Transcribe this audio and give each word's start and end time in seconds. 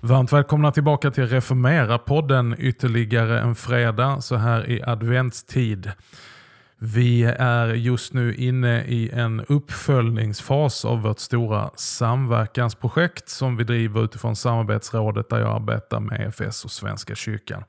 Varmt 0.00 0.32
välkomna 0.32 0.72
tillbaka 0.72 1.10
till 1.10 1.26
Reformera-podden 1.26 2.54
ytterligare 2.58 3.40
en 3.40 3.54
fredag 3.54 4.20
så 4.20 4.36
här 4.36 4.70
i 4.70 4.82
adventstid. 4.82 5.92
Vi 6.78 7.24
är 7.38 7.68
just 7.68 8.12
nu 8.12 8.34
inne 8.34 8.84
i 8.84 9.10
en 9.10 9.44
uppföljningsfas 9.48 10.84
av 10.84 11.02
vårt 11.02 11.18
stora 11.18 11.70
samverkansprojekt 11.76 13.28
som 13.28 13.56
vi 13.56 13.64
driver 13.64 14.04
utifrån 14.04 14.36
samarbetsrådet 14.36 15.28
där 15.30 15.38
jag 15.38 15.56
arbetar 15.56 16.00
med 16.00 16.20
EFS 16.20 16.64
och 16.64 16.70
Svenska 16.70 17.14
kyrkan. 17.14 17.64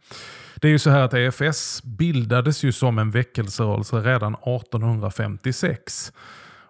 Det 0.56 0.68
är 0.68 0.72
ju 0.72 0.80
så 0.80 0.90
här 0.90 1.02
att 1.02 1.14
EFS 1.14 1.84
bildades 1.84 2.64
ju 2.64 2.72
som 2.72 3.00
en 3.00 3.12
väckelserörelse 3.12 3.96
redan 3.96 4.34
1856. 4.34 6.14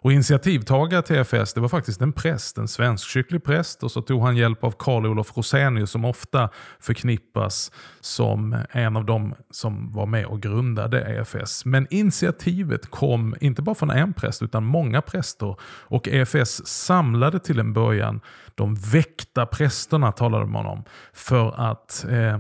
Och 0.07 0.13
initiativtagare 0.13 1.01
till 1.01 1.15
EFS 1.15 1.53
det 1.53 1.61
var 1.61 1.69
faktiskt 1.69 2.01
en 2.01 2.13
präst, 2.13 2.57
en 2.57 2.67
svenskkycklig 2.67 3.43
präst 3.43 3.83
och 3.83 3.91
så 3.91 4.01
tog 4.01 4.21
han 4.21 4.37
hjälp 4.37 4.63
av 4.63 4.71
Karl 4.71 5.05
Olof 5.05 5.37
Rosenius 5.37 5.91
som 5.91 6.05
ofta 6.05 6.49
förknippas 6.79 7.71
som 8.01 8.57
en 8.71 8.97
av 8.97 9.05
dem 9.05 9.35
som 9.51 9.93
var 9.93 10.05
med 10.05 10.25
och 10.25 10.41
grundade 10.41 11.01
EFS. 11.01 11.65
Men 11.65 11.87
initiativet 11.89 12.91
kom 12.91 13.35
inte 13.41 13.61
bara 13.61 13.75
från 13.75 13.89
en 13.89 14.13
präst 14.13 14.41
utan 14.41 14.65
många 14.65 15.01
präster 15.01 15.55
och 15.61 16.07
EFS 16.07 16.67
samlade 16.67 17.39
till 17.39 17.59
en 17.59 17.73
början 17.73 18.21
de 18.55 18.75
väckta 18.75 19.45
prästerna 19.45 20.11
talade 20.11 20.45
man 20.45 20.65
om 20.65 20.83
för 21.13 21.71
att 21.71 22.05
eh, 22.09 22.39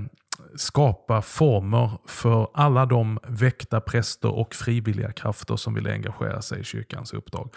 skapa 0.55 1.21
former 1.21 1.89
för 2.05 2.47
alla 2.53 2.85
de 2.85 3.19
väckta 3.27 3.81
präster 3.81 4.31
och 4.31 4.55
frivilliga 4.55 5.11
krafter 5.11 5.55
som 5.55 5.73
vill 5.73 5.87
engagera 5.87 6.41
sig 6.41 6.59
i 6.59 6.63
kyrkans 6.63 7.13
uppdrag. 7.13 7.49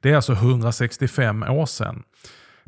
Det 0.00 0.10
är 0.10 0.16
alltså 0.16 0.32
165 0.32 1.42
år 1.42 1.66
sedan. 1.66 2.02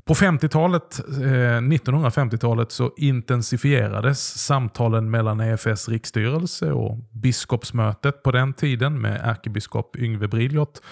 På 0.05 0.15
50-talet, 0.15 1.01
eh, 1.09 1.61
1950-talet 1.61 2.73
så 2.73 2.93
intensifierades 2.97 4.45
samtalen 4.45 5.11
mellan 5.11 5.41
EFS 5.41 5.89
riksstyrelse 5.89 6.73
och 6.73 6.99
biskopsmötet 7.13 8.23
på 8.23 8.33
den 8.33 8.53
tiden 8.53 9.01
med 9.01 9.21
ärkebiskop 9.25 9.97
Yngve 9.97 10.29
Briljot. 10.29 10.83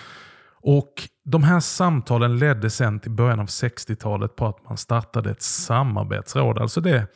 Och 0.63 0.93
De 1.25 1.43
här 1.43 1.61
samtalen 1.61 2.39
ledde 2.39 2.71
sen 2.71 3.01
till 3.01 3.11
början 3.11 3.41
av 3.41 3.47
60-talet 3.47 4.37
på 4.37 4.47
att 4.47 4.69
man 4.69 4.77
startade 4.77 5.31
ett 5.31 5.43
samarbetsråd. 5.43 6.59
Alltså 6.59 6.81
det 6.81 7.07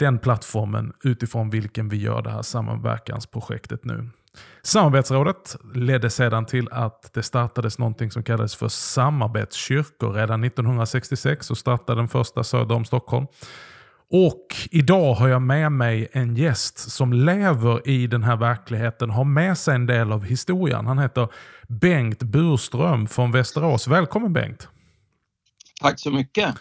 den 0.00 0.18
plattformen 0.18 0.92
utifrån 1.04 1.50
vilken 1.50 1.88
vi 1.88 1.96
gör 1.96 2.22
det 2.22 2.30
här 2.30 2.42
samverkansprojektet 2.42 3.84
nu. 3.84 4.08
Samarbetsrådet 4.62 5.56
ledde 5.74 6.10
sedan 6.10 6.46
till 6.46 6.68
att 6.70 7.10
det 7.14 7.22
startades 7.22 7.78
någonting 7.78 8.10
som 8.10 8.22
kallades 8.22 8.54
för 8.54 8.68
samarbetskyrkor. 8.68 10.12
Redan 10.12 10.44
1966 10.44 11.46
så 11.46 11.54
startade 11.54 12.00
den 12.00 12.08
första 12.08 12.44
söder 12.44 12.74
om 12.74 12.84
Stockholm. 12.84 13.26
Och 14.10 14.56
idag 14.70 15.14
har 15.14 15.28
jag 15.28 15.42
med 15.42 15.72
mig 15.72 16.08
en 16.12 16.36
gäst 16.36 16.90
som 16.90 17.12
lever 17.12 17.88
i 17.88 18.06
den 18.06 18.22
här 18.22 18.36
verkligheten, 18.36 19.10
har 19.10 19.24
med 19.24 19.58
sig 19.58 19.74
en 19.74 19.86
del 19.86 20.12
av 20.12 20.24
historien. 20.24 20.86
Han 20.86 20.98
heter 20.98 21.28
Bengt 21.68 22.22
Burström 22.22 23.06
från 23.06 23.32
Västerås. 23.32 23.88
Välkommen 23.88 24.32
Bengt! 24.32 24.68
Tack 25.80 26.00
så 26.00 26.10
mycket! 26.10 26.54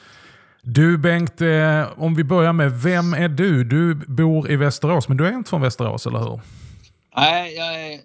Du 0.73 0.97
Bengt, 0.97 1.41
eh, 1.41 1.99
om 1.99 2.15
vi 2.15 2.23
börjar 2.23 2.53
med, 2.53 2.71
vem 2.71 3.13
är 3.13 3.29
du? 3.29 3.63
Du 3.63 3.95
bor 3.95 4.51
i 4.51 4.55
Västerås, 4.55 5.07
men 5.07 5.17
du 5.17 5.27
är 5.27 5.33
inte 5.33 5.49
från 5.49 5.61
Västerås, 5.61 6.05
eller 6.05 6.19
hur? 6.19 6.41
Nej, 7.15 7.55
jag 7.55 7.75
är, 7.75 7.99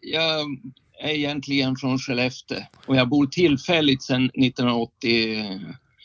jag 0.00 0.40
är 1.00 1.14
egentligen 1.14 1.76
från 1.76 1.98
Skellefteå 1.98 2.58
och 2.86 2.96
jag 2.96 3.08
bor 3.08 3.26
tillfälligt 3.26 4.02
sedan 4.02 4.24
1980 4.24 5.60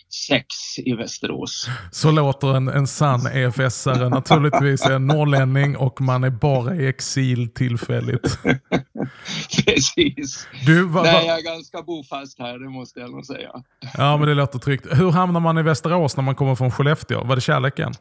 sex 0.10 0.46
i 0.78 0.94
Västerås. 0.94 1.68
Så 1.92 2.12
låter 2.12 2.56
en, 2.56 2.68
en 2.68 2.88
sann 2.88 3.20
EFS-are. 3.20 4.10
Naturligtvis 4.10 4.86
en 4.86 5.08
norrlänning 5.08 5.78
och 5.78 6.02
man 6.02 6.24
är 6.24 6.30
bara 6.30 6.76
i 6.76 6.88
exil 6.88 7.50
tillfälligt. 7.54 8.40
Precis. 9.66 10.48
Du, 10.66 10.84
va, 10.84 11.04
va? 11.04 11.04
Nej, 11.04 11.26
jag 11.26 11.40
är 11.40 11.44
ganska 11.44 11.82
bofast 11.82 12.40
här, 12.40 12.60
det 12.60 12.70
måste 12.70 13.00
jag 13.00 13.12
nog 13.12 13.26
säga. 13.26 13.52
Ja, 13.98 14.18
men 14.18 14.28
det 14.28 14.34
låter 14.34 14.60
tryggt. 14.60 14.88
Hur 14.92 15.12
hamnar 15.12 15.40
man 15.40 15.58
i 15.58 15.62
Västerås 15.62 16.18
när 16.18 16.24
man 16.24 16.36
kommer 16.36 16.56
från 16.56 16.72
Skellefteå? 16.72 17.24
Var 17.24 17.36
det 17.36 17.42
kärleken? 17.42 17.94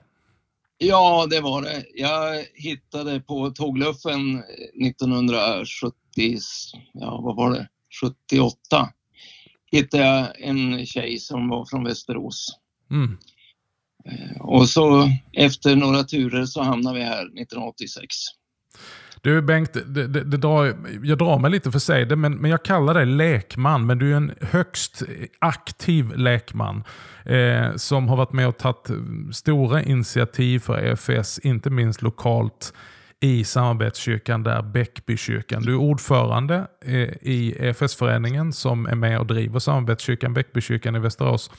Ja, 0.78 1.26
det 1.30 1.40
var 1.40 1.62
det. 1.62 1.84
Jag 1.94 2.44
hittade 2.54 3.20
på 3.20 3.50
tågluffen 3.50 4.42
1970, 4.86 5.94
ja 6.92 7.20
vad 7.24 7.36
var 7.36 7.50
det, 7.50 7.68
78 8.00 8.88
hittade 9.74 10.02
jag 10.02 10.40
en 10.40 10.86
tjej 10.86 11.18
som 11.18 11.48
var 11.48 11.64
från 11.64 11.84
Västerås. 11.84 12.58
Mm. 12.90 13.18
Eh, 14.04 14.40
och 14.40 14.68
så 14.68 15.08
efter 15.32 15.76
några 15.76 16.02
turer 16.02 16.44
så 16.44 16.62
hamnade 16.62 16.98
vi 16.98 17.04
här 17.04 17.20
1986. 17.20 18.06
Du 19.22 19.42
Bengt, 19.42 19.72
det, 19.72 20.06
det, 20.06 20.24
det 20.24 20.36
drar, 20.36 20.76
jag 21.02 21.18
drar 21.18 21.38
mig 21.38 21.50
lite 21.50 21.70
för 21.70 21.78
sig 21.78 22.06
det, 22.06 22.16
men, 22.16 22.34
men 22.34 22.50
jag 22.50 22.64
kallar 22.64 22.94
dig 22.94 23.06
lekman. 23.06 23.86
Men 23.86 23.98
du 23.98 24.12
är 24.12 24.16
en 24.16 24.32
högst 24.40 25.02
aktiv 25.38 26.16
lekman. 26.16 26.84
Eh, 27.24 27.76
som 27.76 28.08
har 28.08 28.16
varit 28.16 28.32
med 28.32 28.48
och 28.48 28.58
tagit 28.58 28.90
stora 29.32 29.82
initiativ 29.82 30.58
för 30.58 30.78
EFS, 30.78 31.38
inte 31.38 31.70
minst 31.70 32.02
lokalt 32.02 32.72
i 33.20 33.44
samarbetskyrkan 33.44 34.42
där, 34.42 34.62
Bäckbykyrkan. 34.62 35.62
Du 35.62 35.72
är 35.72 35.76
ordförande 35.76 36.66
eh, 36.84 36.92
i 37.22 37.56
EFS-föreningen 37.60 38.52
som 38.52 38.86
är 38.86 38.94
med 38.94 39.18
och 39.18 39.26
driver 39.26 39.58
samarbetskyrkan 39.58 40.34
Bäckbykyrkan 40.34 40.96
i 40.96 40.98
Västerås. 40.98 41.50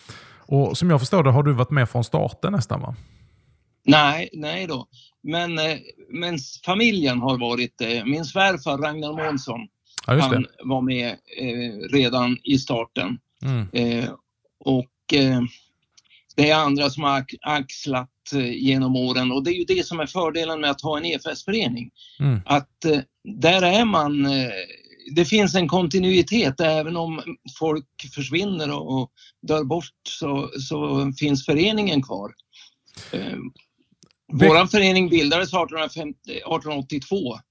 Och 0.48 0.78
som 0.78 0.90
jag 0.90 1.00
förstår 1.00 1.24
det 1.24 1.32
har 1.32 1.44
du 1.44 1.54
varit 1.54 1.72
med 1.72 1.90
från 1.90 2.04
starten 2.04 2.52
nästan 2.52 2.82
va? 2.82 2.96
Nej, 3.86 4.30
nej 4.34 4.68
då. 4.68 4.88
Men, 5.24 5.60
eh, 5.60 5.78
men 6.10 6.38
familjen 6.66 7.20
har 7.20 7.38
varit. 7.38 7.82
Eh, 7.82 8.06
min 8.06 8.26
svärfar 8.26 8.78
Ragnar 8.78 9.26
Månsson, 9.26 9.68
ja, 10.08 10.20
han 10.20 10.46
var 10.64 10.82
med 10.82 11.16
redan 11.92 12.38
i 12.44 12.58
starten. 12.58 13.18
Mm. 13.44 14.08
Och 14.60 15.14
det 16.36 16.50
är 16.50 16.56
andra 16.56 16.90
som 16.90 17.04
har 17.04 17.26
axlat 17.42 18.10
Eh, 18.34 18.54
genom 18.54 18.96
åren 18.96 19.32
och 19.32 19.44
det 19.44 19.52
är 19.52 19.54
ju 19.54 19.64
det 19.64 19.86
som 19.86 20.00
är 20.00 20.06
fördelen 20.06 20.62
med 20.62 20.70
att 20.70 20.82
ha 20.82 20.98
en 20.98 21.06
EFS-förening. 21.06 21.92
Mm. 22.20 22.42
Att 22.46 22.86
eh, 22.86 23.00
där 23.24 23.62
är 23.62 23.86
man, 23.86 24.26
eh, 24.26 24.50
det 25.16 25.26
finns 25.26 25.56
en 25.56 25.68
kontinuitet 25.68 26.60
även 26.60 26.98
om 26.98 27.22
folk 27.60 27.86
försvinner 28.16 28.72
och, 28.72 29.02
och 29.02 29.12
dör 29.42 29.64
bort 29.64 29.94
så, 30.10 30.50
så 30.60 31.12
finns 31.20 31.46
föreningen 31.46 32.04
kvar. 32.04 32.34
Vår 34.34 34.68
förening 34.68 35.10
bildades 35.10 35.50
1850, 35.50 36.32
1882 36.32 37.16
mm. 37.26 37.42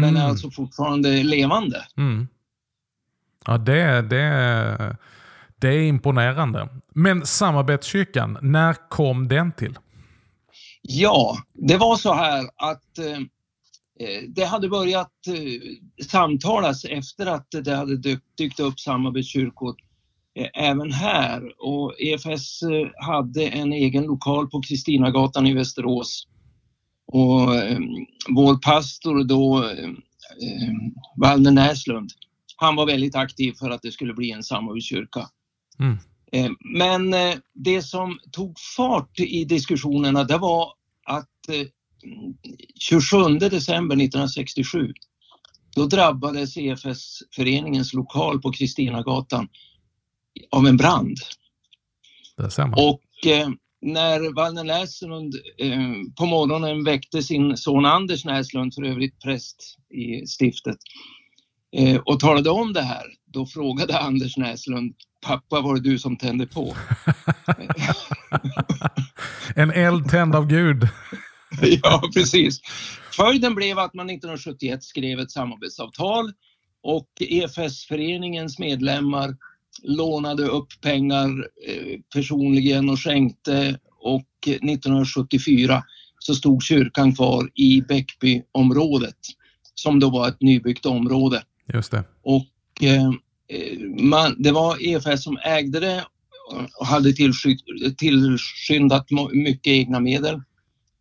men 0.00 0.22
är 0.22 0.28
alltså 0.28 0.50
fortfarande 0.50 1.22
levande. 1.22 1.86
Mm. 1.96 2.28
Ja, 3.46 3.58
det, 3.58 4.02
det, 4.02 4.96
det 5.60 5.68
är 5.68 5.82
imponerande. 5.82 6.68
Men 6.94 7.26
samarbetskyrkan, 7.26 8.38
när 8.42 8.88
kom 8.88 9.28
den 9.28 9.52
till? 9.52 9.78
Ja, 10.82 11.36
det 11.54 11.76
var 11.76 11.96
så 11.96 12.14
här 12.14 12.44
att 12.56 12.98
eh, 12.98 13.18
eh, 14.00 14.22
det 14.28 14.44
hade 14.44 14.68
börjat 14.68 15.12
eh, 15.26 16.04
samtalas 16.06 16.84
efter 16.84 17.26
att 17.26 17.46
det 17.50 17.76
hade 17.76 17.96
dykt, 17.96 18.24
dykt 18.38 18.60
upp 18.60 18.80
samarbetskyrkor 18.80 19.74
eh, 20.34 20.68
även 20.70 20.92
här 20.92 21.52
och 21.58 21.94
EFS 22.00 22.62
eh, 22.62 23.06
hade 23.06 23.46
en 23.46 23.72
egen 23.72 24.04
lokal 24.04 24.50
på 24.50 24.62
Kristinagatan 24.62 25.46
i 25.46 25.54
Västerås. 25.54 26.26
Och 27.12 27.56
eh, 27.56 27.78
vår 28.28 28.56
pastor 28.56 29.24
då, 29.24 29.64
eh, 29.64 29.88
eh 29.88 30.72
Valner 31.16 31.50
Näslund, 31.50 32.10
han 32.56 32.76
var 32.76 32.86
väldigt 32.86 33.14
aktiv 33.14 33.52
för 33.52 33.70
att 33.70 33.82
det 33.82 33.92
skulle 33.92 34.14
bli 34.14 34.30
en 34.30 34.42
samarbetskyrka. 34.42 35.28
Mm. 35.80 35.98
Men 36.60 37.14
det 37.54 37.82
som 37.82 38.18
tog 38.32 38.56
fart 38.76 39.20
i 39.20 39.44
diskussionerna 39.44 40.24
det 40.24 40.38
var 40.38 40.72
att 41.06 41.28
27 42.80 43.16
eh, 43.16 43.28
december 43.36 43.96
1967 43.96 44.92
då 45.76 45.86
drabbades 45.86 46.56
EFS-föreningens 46.56 47.94
lokal 47.94 48.40
på 48.42 48.52
Kristinagatan 48.52 49.48
av 50.50 50.66
en 50.66 50.76
brand. 50.76 51.16
Och 52.76 53.26
eh, 53.26 53.48
när 53.80 54.34
Wallner 54.34 54.64
Näslund 54.64 55.34
eh, 55.58 55.92
på 56.18 56.26
morgonen 56.26 56.84
väckte 56.84 57.22
sin 57.22 57.56
son 57.56 57.84
Anders 57.84 58.24
Näslund, 58.24 58.74
för 58.74 58.82
övrigt 58.82 59.20
präst 59.20 59.76
i 59.90 60.26
stiftet, 60.26 60.78
eh, 61.76 62.00
och 62.00 62.20
talade 62.20 62.50
om 62.50 62.72
det 62.72 62.82
här, 62.82 63.06
då 63.32 63.46
frågade 63.46 63.98
Anders 63.98 64.36
Näslund, 64.36 64.94
pappa 65.26 65.60
var 65.60 65.74
det 65.74 65.80
du 65.80 65.98
som 65.98 66.16
tände 66.16 66.46
på? 66.46 66.76
en 69.54 69.70
eld 69.70 70.10
tänd 70.10 70.34
av 70.34 70.46
Gud. 70.46 70.88
ja, 71.82 72.02
precis. 72.14 72.60
Följden 73.12 73.54
blev 73.54 73.78
att 73.78 73.94
man 73.94 74.10
1971 74.10 74.84
skrev 74.84 75.20
ett 75.20 75.30
samarbetsavtal 75.30 76.32
och 76.82 77.08
EFS-föreningens 77.20 78.58
medlemmar 78.58 79.36
lånade 79.82 80.42
upp 80.42 80.68
pengar 80.80 81.28
eh, 81.68 82.00
personligen 82.14 82.90
och 82.90 83.00
skänkte 83.00 83.78
och 84.00 84.28
1974 84.46 85.82
så 86.18 86.34
stod 86.34 86.62
kyrkan 86.62 87.14
kvar 87.14 87.50
i 87.54 87.82
Bäckbyområdet 87.82 89.16
som 89.74 90.00
då 90.00 90.10
var 90.10 90.28
ett 90.28 90.40
nybyggt 90.40 90.86
område. 90.86 91.42
Just 91.72 91.90
det. 91.90 92.04
Och 92.22 92.46
eh, 92.82 93.10
man, 94.00 94.42
det 94.42 94.52
var 94.52 94.86
EFS 94.86 95.24
som 95.24 95.38
ägde 95.44 95.80
det 95.80 96.04
och 96.80 96.86
hade 96.86 97.12
tillskyndat 97.98 99.06
mycket 99.32 99.70
egna 99.70 100.00
medel. 100.00 100.42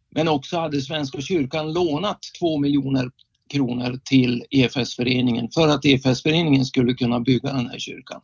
Men 0.09 0.27
också 0.27 0.57
hade 0.57 0.81
Svenska 0.81 1.21
kyrkan 1.21 1.73
lånat 1.73 2.19
2 2.39 2.57
miljoner 2.57 3.11
kronor 3.49 3.99
till 4.03 4.43
EFS-föreningen 4.49 5.49
för 5.53 5.67
att 5.67 5.85
EFS-föreningen 5.85 6.65
skulle 6.65 6.93
kunna 6.93 7.19
bygga 7.19 7.53
den 7.53 7.69
här 7.69 7.79
kyrkan. 7.79 8.21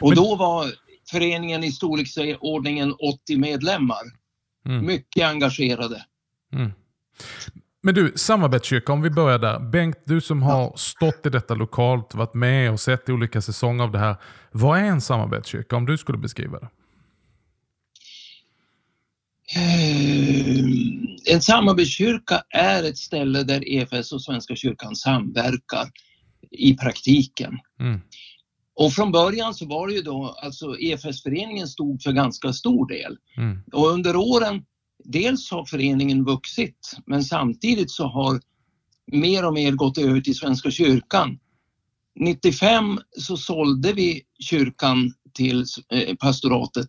Och 0.00 0.08
Men... 0.08 0.16
då 0.16 0.36
var 0.36 0.72
föreningen 1.10 1.64
i 1.64 1.72
storleksordningen 1.72 2.92
80 2.92 3.38
medlemmar. 3.38 4.02
Mm. 4.66 4.86
Mycket 4.86 5.26
engagerade. 5.26 6.04
Mm. 6.52 6.72
Men 7.86 7.94
du, 7.94 8.12
samarbetskyrka, 8.16 8.92
om 8.92 9.02
vi 9.02 9.10
börjar 9.10 9.38
där. 9.38 9.60
Bengt, 9.60 9.98
du 10.04 10.20
som 10.20 10.42
har 10.42 10.72
stått 10.76 11.26
i 11.26 11.30
detta 11.30 11.54
lokalt, 11.54 12.14
varit 12.14 12.34
med 12.34 12.72
och 12.72 12.80
sett 12.80 13.08
olika 13.08 13.42
säsonger 13.42 13.84
av 13.84 13.92
det 13.92 13.98
här. 13.98 14.16
Vad 14.52 14.78
är 14.78 14.84
en 14.84 15.00
samarbetskyrka 15.00 15.76
om 15.76 15.86
du 15.86 15.98
skulle 15.98 16.18
beskriva 16.18 16.58
det? 16.58 16.68
Eh, 19.56 21.34
en 21.34 21.42
samarbetskyrka 21.42 22.42
är 22.50 22.84
ett 22.84 22.98
ställe 22.98 23.42
där 23.42 23.68
EFS 23.68 24.12
och 24.12 24.22
Svenska 24.22 24.56
kyrkan 24.56 24.96
samverkar 24.96 25.88
i 26.50 26.76
praktiken. 26.76 27.58
Mm. 27.80 28.00
Och 28.74 28.92
från 28.92 29.12
början 29.12 29.54
så 29.54 29.66
var 29.66 29.88
det 29.88 29.94
ju 29.94 30.02
då, 30.02 30.36
alltså 30.42 30.78
EFS-föreningen 30.78 31.68
stod 31.68 32.02
för 32.02 32.12
ganska 32.12 32.52
stor 32.52 32.88
del. 32.88 33.16
Mm. 33.36 33.62
Och 33.72 33.88
under 33.88 34.16
åren, 34.16 34.64
dels 35.04 35.50
har 35.50 35.64
föreningen 35.64 36.24
vuxit, 36.24 36.96
men 37.06 37.24
samtidigt 37.24 37.90
så 37.90 38.06
har 38.06 38.40
mer 39.12 39.44
och 39.44 39.54
mer 39.54 39.72
gått 39.72 39.98
över 39.98 40.20
till 40.20 40.34
Svenska 40.34 40.70
kyrkan. 40.70 41.38
95 42.20 42.98
så 43.18 43.36
sålde 43.36 43.92
vi 43.92 44.22
kyrkan 44.38 45.12
till 45.32 45.64
eh, 45.88 46.14
pastoratet. 46.16 46.86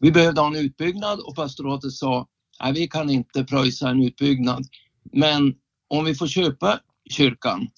Vi 0.00 0.12
behövde 0.12 0.40
ha 0.40 0.48
en 0.48 0.56
utbyggnad 0.56 1.20
och 1.20 1.36
pastoratet 1.36 1.92
sa, 1.92 2.26
nej 2.62 2.72
vi 2.72 2.88
kan 2.88 3.10
inte 3.10 3.44
pröjsa 3.44 3.88
en 3.88 4.02
utbyggnad. 4.02 4.64
Men 5.12 5.54
om 5.88 6.04
vi 6.04 6.14
får 6.14 6.26
köpa 6.26 6.80
kyrkan 7.10 7.68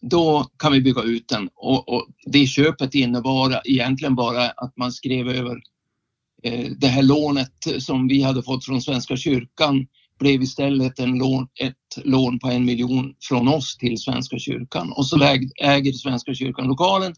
då 0.00 0.46
kan 0.58 0.72
vi 0.72 0.80
bygga 0.80 1.02
ut 1.02 1.28
den 1.28 1.48
och, 1.54 1.88
och 1.88 2.06
det 2.26 2.46
köpet 2.46 2.94
innebar 2.94 3.60
egentligen 3.64 4.14
bara 4.14 4.50
att 4.50 4.76
man 4.76 4.92
skrev 4.92 5.28
över 5.28 5.62
det 6.76 6.86
här 6.86 7.02
lånet 7.02 7.52
som 7.78 8.08
vi 8.08 8.22
hade 8.22 8.42
fått 8.42 8.64
från 8.64 8.82
Svenska 8.82 9.16
kyrkan 9.16 9.86
blev 10.18 10.42
istället 10.42 10.98
en 10.98 11.18
lån, 11.18 11.48
ett 11.60 12.04
lån 12.04 12.38
på 12.38 12.48
en 12.48 12.64
miljon 12.64 13.14
från 13.20 13.48
oss 13.48 13.76
till 13.76 13.98
Svenska 13.98 14.38
kyrkan 14.38 14.92
och 14.92 15.06
så 15.06 15.22
äger 15.62 15.92
Svenska 15.92 16.34
kyrkan 16.34 16.66
lokalen, 16.66 17.14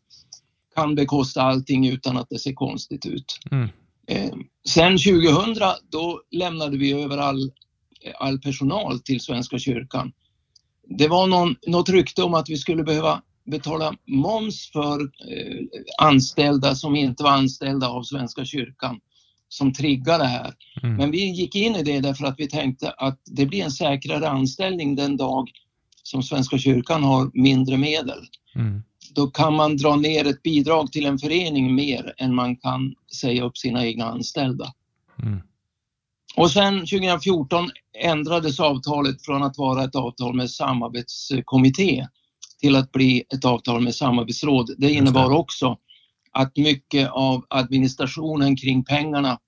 kan 0.75 0.95
bekosta 0.95 1.43
allting 1.43 1.89
utan 1.89 2.17
att 2.17 2.27
det 2.31 2.39
ser 2.39 2.53
konstigt 2.53 3.07
ut. 3.07 3.39
Mm. 3.51 3.69
Eh, 4.07 4.35
sen 4.69 4.99
2000 4.99 5.57
då 5.91 6.23
lämnade 6.31 6.79
vi 6.79 6.93
över 6.93 7.19
all, 7.19 7.53
all 8.19 8.41
personal 8.41 9.01
till 9.01 9.21
Svenska 9.21 9.59
kyrkan 9.59 10.13
det 10.99 11.09
var 11.09 11.27
någon, 11.27 11.57
något 11.67 11.89
rykte 11.89 12.23
om 12.23 12.35
att 12.35 12.49
vi 12.49 12.57
skulle 12.57 12.85
behöva 12.85 13.23
betala 13.45 13.95
moms 14.07 14.71
för 14.73 15.01
eh, 15.03 15.67
anställda 15.99 16.75
som 16.75 16.97
inte 16.97 17.23
var 17.23 17.31
anställda 17.31 17.89
av 17.89 18.03
Svenska 18.03 18.45
kyrkan 18.45 19.01
som 19.53 19.73
triggade 19.73 20.25
det 20.25 20.29
här. 20.29 20.55
Mm. 20.83 20.97
Men 20.97 21.11
vi 21.11 21.31
gick 21.31 21.55
in 21.55 21.77
i 21.77 21.83
det 21.83 22.01
därför 22.01 22.25
att 22.25 22.35
vi 22.39 22.49
tänkte 22.49 22.91
att 22.91 23.21
det 23.25 23.47
blir 23.47 23.65
en 23.65 23.71
säkrare 23.71 24.29
anställning 24.29 24.95
den 24.95 25.17
dag 25.17 25.51
som 26.03 26.23
Svenska 26.23 26.59
kyrkan 26.59 27.03
har 27.03 27.31
mindre 27.35 27.77
medel. 27.77 28.21
Mm. 28.55 28.83
Då 29.15 29.27
kan 29.27 29.55
man 29.55 29.77
dra 29.77 29.97
ner 29.97 30.27
ett 30.27 30.43
bidrag 30.43 30.93
till 30.93 31.07
en 31.07 31.19
förening 31.19 31.75
mer 31.75 32.15
än 32.17 32.35
man 32.35 32.57
kan 32.57 32.95
säga 33.21 33.45
upp 33.45 33.59
sina 33.59 33.87
egna 33.87 34.05
anställda. 34.05 34.73
Mm. 35.23 35.41
Och 36.37 36.51
sen 36.51 36.79
2014 36.79 37.71
ändrades 38.05 38.61
avtalet 38.61 39.25
från 39.25 39.43
att 39.43 39.59
vara 39.59 39.85
ett 39.85 39.95
avtal 39.95 40.35
med 40.35 40.51
samarbetskommitté 40.51 42.07
till 42.61 42.77
att 42.77 42.93
bli 42.93 43.25
ett 43.35 43.45
avtal 43.45 43.81
med 43.81 43.95
samarbetsråd. 43.95 44.71
Det 44.79 44.91
innebar 44.91 45.31
också 45.31 45.79
att 46.33 46.57
mycket 46.57 47.11
av 47.11 47.45
administrationen 47.51 48.57
kring 48.57 48.85
pengarna 48.85 49.39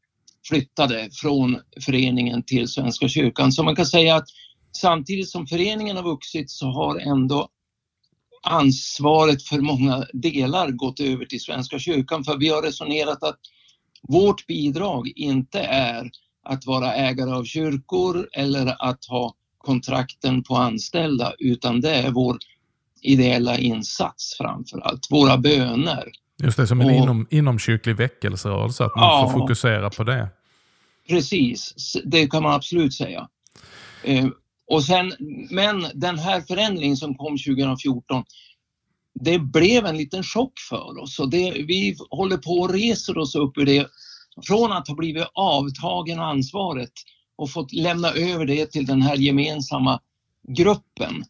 flyttade 0.48 1.08
från 1.12 1.58
föreningen 1.80 2.42
till 2.42 2.68
Svenska 2.68 3.08
kyrkan. 3.08 3.52
Så 3.52 3.62
man 3.62 3.76
kan 3.76 3.86
säga 3.86 4.16
att 4.16 4.28
samtidigt 4.76 5.28
som 5.28 5.46
föreningen 5.46 5.96
har 5.96 6.02
vuxit 6.02 6.50
så 6.50 6.66
har 6.66 6.98
ändå 6.98 7.48
ansvaret 8.42 9.42
för 9.42 9.60
många 9.60 10.06
delar 10.12 10.70
gått 10.70 11.00
över 11.00 11.24
till 11.24 11.40
Svenska 11.40 11.78
kyrkan 11.78 12.24
för 12.24 12.36
vi 12.36 12.48
har 12.48 12.62
resonerat 12.62 13.22
att 13.22 13.38
vårt 14.08 14.46
bidrag 14.46 15.12
inte 15.16 15.60
är 15.60 16.10
att 16.44 16.66
vara 16.66 16.94
ägare 16.94 17.30
av 17.30 17.44
kyrkor 17.44 18.28
eller 18.32 18.90
att 18.90 19.04
ha 19.04 19.34
kontrakten 19.58 20.42
på 20.42 20.56
anställda 20.56 21.34
utan 21.38 21.80
det 21.80 21.94
är 21.94 22.10
vår 22.10 22.38
ideella 23.02 23.58
insats 23.58 24.36
framför 24.38 24.78
allt, 24.78 25.06
våra 25.10 25.38
böner. 25.38 26.10
Just 26.42 26.56
det, 26.56 26.66
som 26.66 26.80
en 26.80 26.86
och, 26.86 26.92
inom, 26.92 27.26
inomkyrklig 27.30 27.96
väckelserörelse, 27.96 28.84
att 28.84 28.96
man 28.96 29.04
ja, 29.04 29.30
får 29.32 29.40
fokusera 29.40 29.90
på 29.90 30.04
det. 30.04 30.28
Precis, 31.08 31.74
det 32.04 32.26
kan 32.26 32.42
man 32.42 32.52
absolut 32.52 32.94
säga. 32.94 33.28
Eh, 34.04 34.26
och 34.70 34.84
sen, 34.84 35.12
men 35.50 35.86
den 35.94 36.18
här 36.18 36.40
förändringen 36.40 36.96
som 36.96 37.14
kom 37.14 37.38
2014, 37.38 38.24
det 39.20 39.38
blev 39.38 39.86
en 39.86 39.96
liten 39.96 40.22
chock 40.22 40.52
för 40.70 41.02
oss 41.02 41.18
och 41.18 41.30
det, 41.30 41.50
vi 41.50 41.96
håller 42.10 42.36
på 42.36 42.50
och 42.50 42.70
reser 42.70 43.18
oss 43.18 43.34
upp 43.34 43.58
ur 43.58 43.66
det 43.66 43.86
från 44.46 44.72
att 44.72 44.88
ha 44.88 44.94
blivit 44.94 45.26
avtagen 45.34 46.18
ansvaret 46.18 46.92
och 47.36 47.50
fått 47.50 47.72
lämna 47.72 48.10
över 48.10 48.46
det 48.46 48.66
till 48.66 48.86
den 48.86 49.02
här 49.02 49.16
gemensamma 49.16 50.00
gruppen. 50.48 51.24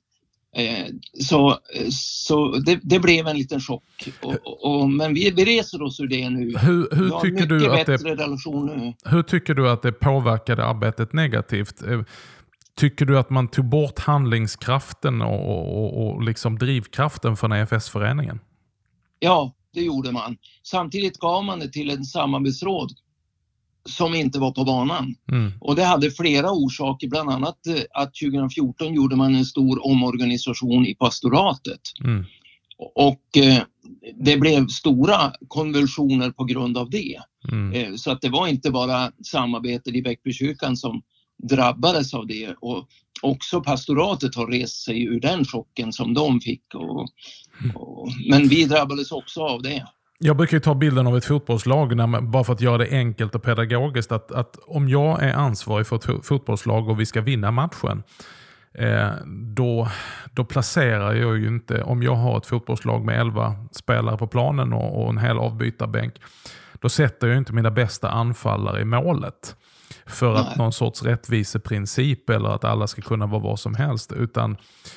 Eh, 0.57 0.87
så 1.21 1.59
så 1.91 2.57
det, 2.57 2.81
det, 2.83 3.01
blev 3.01 3.27
en 3.27 3.37
liten 3.37 3.61
chock. 3.61 4.09
Och, 4.21 4.65
och, 4.65 4.91
men 4.91 5.15
vi, 5.15 5.31
vi 5.31 5.45
reser 5.45 5.83
oss 5.83 6.01
ur 6.01 6.09
det 6.09 6.31
nu. 6.31 6.59
Hur, 6.59 6.89
hur 6.93 7.05
vi 7.05 7.11
har 7.11 7.21
tycker 7.21 7.33
mycket 7.35 7.49
du 7.49 7.73
att 7.73 7.87
bättre 7.87 8.15
det, 8.15 8.23
relation 8.23 8.67
nu. 8.67 8.95
Hur 9.11 9.23
tycker 9.23 9.55
du 9.55 9.71
att 9.71 9.83
det 9.83 9.93
påverkade 9.93 10.65
arbetet 10.65 11.13
negativt? 11.13 11.83
Eh, 11.83 12.03
tycker 12.77 13.07
du 13.07 13.19
att 13.19 13.31
man 13.31 13.49
tog 13.49 13.65
bort 13.65 13.99
handlingskraften 13.99 15.23
och, 15.23 15.49
och, 15.49 16.07
och 16.07 16.23
liksom 16.23 16.59
drivkraften 16.59 17.37
från 17.37 17.53
EFS-föreningen? 17.53 18.41
Ja, 19.19 19.53
det 19.75 19.83
gjorde 19.83 20.13
man. 20.13 20.37
Samtidigt 20.63 21.19
gav 21.19 21.45
man 21.45 21.59
det 21.59 21.69
till 21.69 21.91
en 21.91 22.05
samarbetsråd 22.05 22.93
som 23.89 24.15
inte 24.15 24.39
var 24.39 24.53
på 24.53 24.65
banan. 24.65 25.15
Mm. 25.33 25.53
Och 25.61 25.77
det 25.77 25.85
hade 25.85 26.11
flera 26.11 26.51
orsaker, 26.51 27.09
bland 27.09 27.31
annat 27.31 27.67
eh, 27.67 27.83
att 27.95 28.15
2014 28.15 28.95
gjorde 28.95 29.17
man 29.17 29.35
en 29.35 29.45
stor 29.45 29.87
omorganisation 29.87 30.87
i 30.87 30.95
pastoratet. 30.95 31.81
Mm. 32.05 32.25
Och 32.95 33.37
eh, 33.37 33.63
det 34.21 34.37
blev 34.37 34.67
stora 34.67 35.33
konvulsioner 35.49 36.31
på 36.31 36.45
grund 36.45 36.79
av 36.79 36.91
det. 36.91 37.17
Mm. 37.53 37.73
Eh, 37.73 37.95
så 37.95 38.11
att 38.11 38.21
det 38.21 38.29
var 38.29 38.47
inte 38.47 38.71
bara 38.71 39.13
samarbetet 39.25 39.95
i 39.95 40.03
Bäckbykyrkan 40.03 40.77
som 40.77 41.03
drabbades 41.43 42.15
av 42.15 42.27
det 42.27 42.55
och 42.61 42.89
också 43.23 43.61
pastoratet 43.61 44.35
har 44.35 44.47
rest 44.47 44.85
sig 44.85 45.05
ur 45.05 45.21
den 45.21 45.45
chocken 45.45 45.93
som 45.93 46.15
de 46.15 46.41
fick. 46.41 46.75
Och, 46.75 47.09
och, 47.75 48.09
men 48.31 48.49
vi 48.49 48.65
drabbades 48.65 49.13
också 49.13 49.41
av 49.41 49.63
det. 49.63 49.87
Jag 50.25 50.37
brukar 50.37 50.59
ta 50.59 50.75
bilden 50.75 51.07
av 51.07 51.17
ett 51.17 51.25
fotbollslag, 51.25 51.97
när 51.97 52.07
man, 52.07 52.31
bara 52.31 52.45
för 52.45 52.53
att 52.53 52.61
göra 52.61 52.79
det 52.79 52.89
enkelt 52.91 53.35
och 53.35 53.43
pedagogiskt. 53.43 54.13
Att, 54.13 54.33
att 54.33 54.59
om 54.67 54.89
jag 54.89 55.23
är 55.23 55.33
ansvarig 55.33 55.87
för 55.87 55.97
ett 55.97 56.27
fotbollslag 56.27 56.89
och 56.89 57.01
vi 57.01 57.07
ska 57.07 57.21
vinna 57.21 57.51
matchen, 57.51 58.03
eh, 58.75 59.11
då, 59.27 59.89
då 60.33 60.45
placerar 60.45 61.15
jag 61.15 61.39
ju 61.39 61.49
inte, 61.49 61.83
om 61.83 62.03
jag 62.03 62.15
har 62.15 62.39
ett 62.39 62.47
fotbollslag 62.47 63.05
med 63.05 63.21
11 63.21 63.57
spelare 63.73 64.17
på 64.17 64.27
planen 64.27 64.73
och, 64.73 65.03
och 65.03 65.11
en 65.11 65.19
hel 65.19 65.39
avbytarbänk, 65.39 66.15
då 66.75 66.89
sätter 66.89 67.29
jag 67.29 67.39
inte 67.39 67.53
mina 67.53 67.71
bästa 67.71 68.11
anfallare 68.11 68.81
i 68.81 68.85
målet 68.85 69.57
för 70.07 70.35
att 70.35 70.57
någon 70.57 70.73
sorts 70.73 71.03
rättviseprincip 71.03 72.31
eller 72.31 72.49
att 72.49 72.65
alla 72.65 72.87
ska 72.87 73.03
kunna 73.03 73.27
vara 73.27 73.43
vad 73.43 73.59
som 73.59 73.75
helst. 73.75 74.13
Utan 74.13 74.57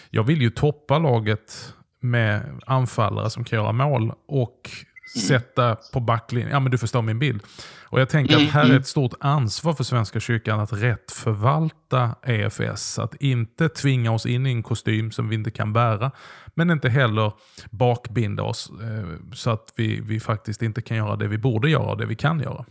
jag 0.09 0.23
vill 0.23 0.41
ju 0.41 0.49
toppa 0.49 0.99
laget 0.99 1.73
med 1.99 2.61
anfallare 2.65 3.29
som 3.29 3.43
kan 3.43 3.59
göra 3.59 3.71
mål 3.71 4.13
och 4.27 4.69
sätta 5.05 5.75
på 5.75 5.99
backlinjen. 5.99 6.51
Ja, 6.51 6.59
men 6.59 6.71
du 6.71 6.77
förstår 6.77 7.01
min 7.01 7.19
bild. 7.19 7.43
Och 7.83 8.01
jag 8.01 8.09
tänker 8.09 8.33
Mm, 8.33 8.47
att 8.47 8.53
här 8.53 8.61
är 8.61 8.65
mm. 8.65 8.77
ett 8.77 8.87
stort 8.87 9.13
ansvar 9.19 9.73
för 9.73 9.83
Svenska 9.83 10.19
kyrkan 10.19 10.59
att 10.59 10.73
rätt 10.73 11.11
förvalta 11.11 12.15
EFS. 12.25 12.99
Att 12.99 13.15
inte 13.21 13.69
tvinga 13.69 14.11
oss 14.11 14.25
in 14.25 14.45
i 14.45 14.49
en 14.49 14.63
kostym 14.63 15.11
som 15.11 15.29
vi 15.29 15.35
inte 15.35 15.51
kan 15.51 15.73
bära. 15.73 16.11
Men 16.55 16.69
inte 16.69 16.89
heller 16.89 17.31
bakbinda 17.71 18.43
oss 18.43 18.71
eh, 18.81 19.33
så 19.33 19.49
att 19.49 19.73
vi, 19.75 19.99
vi 20.01 20.19
faktiskt 20.19 20.61
inte 20.61 20.81
kan 20.81 20.97
göra 20.97 21.15
det 21.15 21.27
vi 21.27 21.37
borde 21.37 21.69
göra 21.69 21.91
och 21.91 21.97
det 21.97 22.05
vi 22.05 22.15
kan 22.15 22.39
göra. 22.39 22.65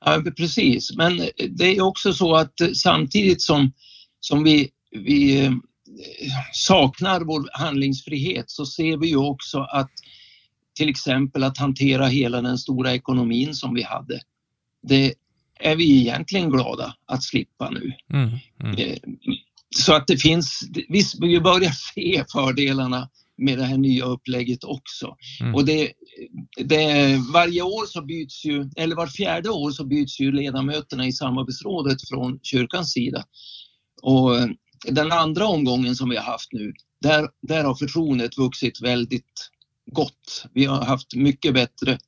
Ja, 0.00 0.22
precis, 0.36 0.96
men 0.96 1.20
det 1.50 1.76
är 1.76 1.80
också 1.80 2.12
så 2.12 2.36
att 2.36 2.60
eh, 2.60 2.68
samtidigt 2.72 3.42
som, 3.42 3.72
som 4.20 4.44
vi, 4.44 4.68
vi 4.90 5.44
eh, 5.44 5.52
saknar 6.52 7.20
vår 7.20 7.48
handlingsfrihet 7.52 8.50
så 8.50 8.66
ser 8.66 8.96
vi 8.96 9.08
ju 9.08 9.16
också 9.16 9.58
att 9.58 9.90
till 10.78 10.88
exempel 10.88 11.44
att 11.44 11.58
hantera 11.58 12.06
hela 12.06 12.42
den 12.42 12.58
stora 12.58 12.94
ekonomin 12.94 13.54
som 13.54 13.74
vi 13.74 13.82
hade. 13.82 14.20
Det 14.82 15.14
är 15.60 15.76
vi 15.76 16.00
egentligen 16.00 16.50
glada 16.50 16.94
att 17.06 17.22
slippa 17.22 17.70
nu. 17.70 17.92
Mm, 18.12 18.30
mm, 18.62 18.74
Eh, 18.78 18.98
Så 19.76 19.94
att 19.94 20.06
det 20.06 20.16
finns, 20.16 20.62
vi 20.88 21.02
vi 21.20 21.40
börjar 21.40 21.70
se 21.94 22.24
fördelarna 22.32 23.08
med 23.36 23.58
det 23.58 23.64
här 23.64 23.78
nya 23.78 24.04
upplägget 24.04 24.64
också. 24.64 25.16
Mm. 25.40 25.54
Och 25.54 25.64
det, 25.64 25.92
det, 26.64 27.16
varje 27.32 27.62
år 27.62 27.86
så 27.86 28.02
byts 28.02 28.44
ju, 28.44 28.70
eller 28.76 28.96
var 28.96 29.06
fjärde 29.06 29.50
år 29.50 29.70
så 29.70 29.84
byts 29.84 30.20
ju 30.20 30.32
ledamöterna 30.32 31.06
i 31.06 31.12
samarbetsrådet 31.12 32.08
från 32.08 32.40
kyrkans 32.42 32.92
sida. 32.92 33.24
Och 34.02 34.36
eh, 34.36 34.48
den 34.88 35.12
andra 35.12 35.46
omgången 35.46 35.96
som 35.96 36.08
vi 36.08 36.16
har 36.16 36.24
haft 36.24 36.52
nu, 36.52 36.72
där, 37.02 37.28
där 37.42 37.64
har 37.64 37.74
förtroendet 37.74 38.38
vuxit 38.38 38.82
väldigt 38.82 39.50
gott. 39.92 40.46
Vi 40.54 40.64
har 40.64 40.84
haft 40.84 41.14
mycket 41.14 41.54
bättre, 41.54 41.98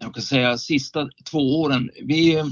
jag 0.00 0.14
kan 0.14 0.22
säga 0.22 0.58
sista 0.58 1.08
två 1.30 1.60
åren. 1.60 1.90
Vi, 2.02 2.44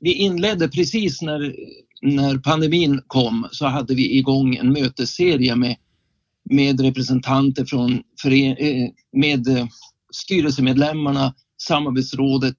vi 0.00 0.12
inledde 0.12 0.68
precis 0.68 1.22
när, 1.22 1.56
när 2.02 2.38
pandemin 2.38 3.02
kom 3.06 3.48
så 3.52 3.66
hade 3.66 3.94
vi 3.94 4.18
igång 4.18 4.56
en 4.56 4.72
mötesserie 4.72 5.56
med, 5.56 5.76
med 6.50 6.80
representanter 6.80 7.64
från 7.64 7.92
eh, 7.92 8.88
med 9.12 9.68
styrelsemedlemmarna, 10.14 11.34
samarbetsrådet 11.62 12.56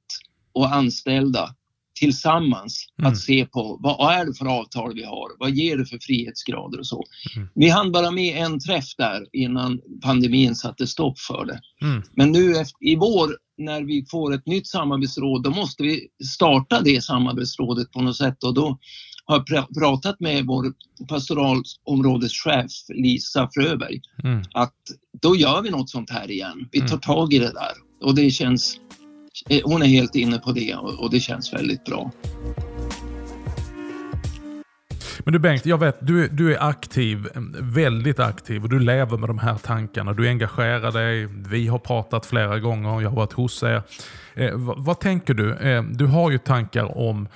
och 0.53 0.73
anställda 0.75 1.55
tillsammans 1.99 2.85
Mm. 2.99 3.11
att 3.11 3.17
se 3.17 3.45
på 3.45 3.77
vad, 3.81 4.13
är 4.13 4.25
det 4.25 4.33
för 4.33 4.45
avtal 4.59 4.93
vi 4.95 5.03
har? 5.03 5.29
Vad 5.39 5.51
ger 5.51 5.77
det 5.77 5.85
för 5.85 5.99
frihetsgrader 6.01 6.79
och 6.79 6.87
så. 6.87 7.03
Mm. 7.35 7.47
Vi 7.55 7.69
hann 7.69 7.91
bara 7.91 8.11
med 8.11 8.37
en 8.45 8.59
träff 8.59 8.95
där 8.97 9.25
innan 9.33 9.81
pandemin 10.03 10.55
satte 10.55 10.87
stopp 10.87 11.19
för 11.19 11.45
det. 11.45 11.59
mm, 11.85 12.03
Men 12.11 12.31
nu 12.31 12.51
efter, 12.55 12.87
i 12.87 12.95
vår 12.95 13.29
när 13.57 13.81
vi 13.83 14.05
får 14.11 14.33
ett 14.33 14.45
nytt 14.47 14.67
samarbetsråd 14.67 15.43
då 15.43 15.49
måste 15.49 15.83
vi 15.83 16.07
starta 16.33 16.81
det 16.81 17.03
samarbetsrådet 17.03 17.91
på 17.91 18.01
något 18.01 18.17
sätt 18.17 18.43
och 18.43 18.53
då 18.53 18.79
har 19.25 19.35
jag 19.35 19.47
pra- 19.47 19.79
pratat 19.79 20.19
med 20.19 20.45
vår 20.45 20.65
pastoralområdeschef 21.09 22.71
Lisa 22.89 23.49
Fröberg 23.53 24.01
mm. 24.23 24.43
att 24.53 24.75
då 25.21 25.35
gör 25.35 25.61
vi 25.61 25.69
något 25.69 25.89
sånt 25.89 26.09
här 26.09 26.31
igen. 26.31 26.69
Vi 26.71 26.79
tar 26.79 26.87
Mm. 26.87 26.99
tag 26.99 27.33
i 27.33 27.39
det 27.39 27.51
där 27.53 27.73
och 28.07 28.15
det 28.15 28.31
känns 28.31 28.77
Eh, 29.50 29.62
hon 29.63 29.81
är 29.81 29.86
helt 29.86 30.15
inne 30.15 30.39
på 30.39 30.51
det 30.51 30.75
och 30.75 31.00
och 31.00 31.12
det 31.12 31.19
känns 31.19 31.53
väldigt 31.53 31.86
bra. 31.86 32.12
Men 35.19 35.34
du 35.34 35.39
Bengt, 35.39 35.65
jag 35.65 35.77
vet, 35.77 36.08
du, 36.08 36.27
du 36.27 36.55
är 36.55 36.63
aktiv, 36.69 37.27
eh, 37.36 37.41
väldigt 37.62 38.19
aktiv 38.19 38.63
och 38.63 38.69
du 38.69 38.79
lever 38.79 39.17
med 39.17 39.29
de 39.29 39.39
här 39.39 39.55
tankarna. 39.55 40.13
Du 40.13 40.29
engagerar 40.29 40.91
dig, 40.91 41.25
vi 41.50 41.67
har 41.67 41.79
pratat 41.79 42.25
flera 42.25 42.60
gånger, 42.60 43.01
jag 43.01 43.10
har 43.10 43.15
varit 43.15 43.34
hos 43.34 43.63
er. 43.63 43.81
Eh, 44.34 44.51
vad, 44.53 44.86
vad 44.86 45.00
tänker 45.00 45.34
du? 45.34 45.55
Eh, 45.55 45.84
du 45.84 46.05
har 46.05 46.31
ju 46.31 46.38
tankar 46.38 46.98
om 46.98 47.25
eh, 47.25 47.29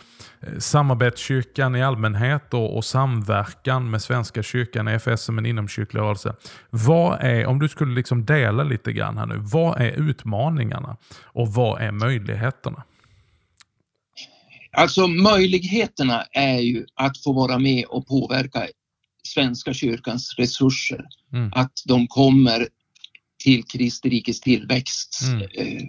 samarbetskyrkan 0.60 1.76
i 1.76 1.84
allmänhet 1.84 2.54
och, 2.54 2.78
och 2.78 2.86
samverkan 2.86 3.92
med 3.92 4.02
Svenska 4.02 4.44
kyrkan, 4.44 4.88
EFS 4.88 5.22
som 5.24 5.38
en 5.38 5.46
inomkyrklig 5.46 6.00
rörelse. 6.02 6.36
Vad 6.70 7.22
är, 7.22 7.46
om 7.46 7.60
du 7.60 7.70
skulle 7.70 7.96
liksom 7.96 8.26
dela 8.26 8.64
lite 8.64 8.94
grann 8.94 9.18
här 9.18 9.26
nu, 9.26 9.36
vad 9.38 9.82
är 9.82 9.92
utmaningarna 9.92 10.98
och 11.24 11.48
vad 11.54 11.82
är 11.82 11.92
möjligheterna? 11.92 12.84
Alltså 14.78 15.08
möjligheterna 15.08 16.24
är 16.32 16.60
ju 16.60 16.86
att 16.96 17.18
få 17.24 17.34
vara 17.34 17.60
med 17.60 17.86
och 17.86 18.08
påverka 18.08 18.68
Svenska 19.28 19.74
kyrkans 19.74 20.36
resurser. 20.38 21.06
Mm. 21.34 21.52
Att 21.56 21.72
de 21.86 22.08
kommer 22.08 22.68
till 23.44 23.64
Kristi 23.64 24.10
rikes 24.10 24.42
tillväxt 24.42 25.20
Mm. 25.28 25.42
eh, 25.42 25.84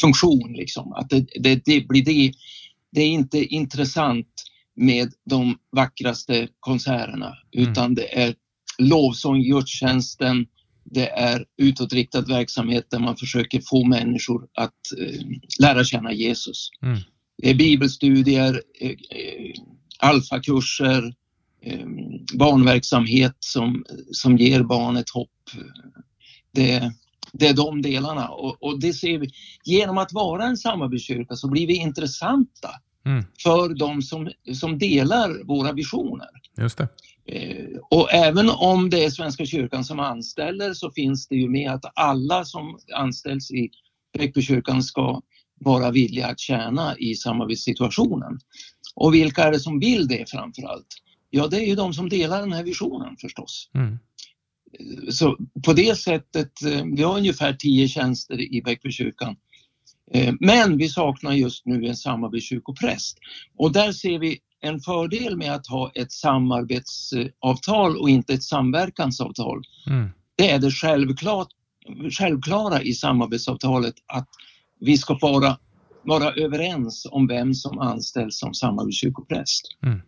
funktion. 0.00 0.52
Liksom. 0.52 0.92
Att 0.92 1.10
det, 1.10 1.26
det, 1.40 1.62
det 1.64 1.88
blir 1.88 2.04
det. 2.04 2.32
Det 2.92 3.00
är 3.00 3.08
inte 3.08 3.44
intressant 3.44 4.28
med 4.76 5.12
de 5.30 5.58
vackraste 5.72 6.48
konserterna 6.60 7.34
Mm. 7.56 7.70
utan 7.70 7.94
det 7.94 8.18
är 8.22 8.34
lovsång, 8.78 9.42
gudstjänsten, 9.42 10.46
det 10.84 11.08
är 11.08 11.44
utåtriktad 11.56 12.20
verksamhet 12.20 12.90
där 12.90 12.98
man 12.98 13.16
försöker 13.16 13.60
få 13.60 13.84
människor 13.84 14.48
att 14.54 14.72
eh, 14.98 15.20
lära 15.60 15.84
känna 15.84 16.12
Jesus. 16.12 16.70
Mm. 16.82 16.98
Det 17.42 17.50
är 17.50 17.54
bibelstudier, 17.54 18.62
eh, 18.80 18.90
eh, 18.90 19.52
alfakurser, 19.98 21.14
eh, 21.62 21.86
barnverksamhet 22.34 23.36
som, 23.40 23.84
som 24.12 24.36
ger 24.36 24.62
barnet 24.62 25.10
hopp. 25.10 25.30
Det, 26.52 26.92
det 27.38 27.46
är 27.46 27.54
de 27.54 27.82
delarna 27.82 28.28
och, 28.28 28.62
och 28.62 28.80
det 28.80 28.92
ser 28.92 29.18
vi. 29.18 29.30
Genom 29.64 29.98
att 29.98 30.12
vara 30.12 30.44
en 30.44 30.56
samarbetskyrka 30.56 31.36
så 31.36 31.48
blir 31.48 31.66
vi 31.66 31.76
intressanta 31.76 32.70
Mm. 33.06 33.24
för 33.42 33.74
de 33.74 34.02
som, 34.02 34.30
som 34.54 34.78
delar 34.78 35.44
våra 35.44 35.72
visioner. 35.72 36.28
Just 36.58 36.78
det. 36.78 36.88
Eh, 37.26 37.78
Och 37.90 38.12
även 38.12 38.50
om 38.50 38.90
det 38.90 39.04
är 39.04 39.10
Svenska 39.10 39.46
kyrkan 39.46 39.84
som 39.84 40.00
anställer 40.00 40.74
så 40.74 40.90
finns 40.90 41.28
det 41.28 41.36
ju 41.36 41.48
med 41.48 41.70
att 41.70 41.84
alla 41.94 42.44
som 42.44 42.78
anställs 42.94 43.50
i 43.50 43.70
Bräckbykyrkan 44.18 44.82
ska 44.82 45.20
vara 45.60 45.90
villiga 45.90 46.26
att 46.26 46.40
tjäna 46.40 46.96
i 46.98 47.14
samarbetssituationen. 47.14 48.38
Och 48.94 49.14
vilka 49.14 49.44
är 49.44 49.52
det 49.52 49.60
som 49.60 49.78
vill 49.78 50.08
det 50.08 50.30
framför 50.30 50.62
allt? 50.62 50.86
Ja, 51.30 51.46
det 51.46 51.56
är 51.56 51.66
ju 51.66 51.74
de 51.74 51.94
som 51.94 52.08
delar 52.08 52.40
den 52.40 52.52
här 52.52 52.64
visionen 52.64 53.16
förstås. 53.20 53.70
Mm. 53.74 53.98
Så 55.10 55.36
på 55.64 55.72
det 55.72 55.98
sättet, 55.98 56.62
eh, 56.62 56.84
vi 56.96 57.02
har 57.02 57.16
ungefär 57.16 57.52
tio 57.52 57.88
tjänster 57.88 58.54
i 58.54 58.62
Bäckbykyrkan. 58.62 59.36
Eh, 60.12 60.34
Men 60.40 60.76
vi 60.76 60.88
saknar 60.88 61.32
just 61.32 61.66
nu 61.66 61.86
en 61.86 61.96
samarbetskyrkopräst. 61.96 63.18
Och 63.56 63.72
där 63.72 63.92
ser 63.92 64.18
vi 64.18 64.38
en 64.60 64.80
fördel 64.80 65.36
med 65.36 65.52
att 65.52 65.66
ha 65.66 65.92
ett 65.94 66.12
samarbetsavtal 66.12 67.96
och 67.96 68.10
inte 68.10 68.34
ett 68.34 68.42
samverkansavtal. 68.42 69.62
Mm. 69.86 70.10
Det 70.36 70.50
är 70.50 70.58
det 70.58 70.70
självklart, 70.70 71.48
självklara 72.18 72.82
i 72.82 72.92
samarbetsavtalet 72.92 73.94
att 74.06 74.28
vi 74.80 74.98
ska 74.98 75.18
vara, 75.20 75.58
vara 76.04 76.32
överens 76.32 77.06
om 77.10 77.26
vem 77.26 77.54
som 77.54 77.78
anställs 77.78 78.38
som 78.38 78.54
samarbetskyrkopräst. 78.54 79.62
Mm. 79.82 80.00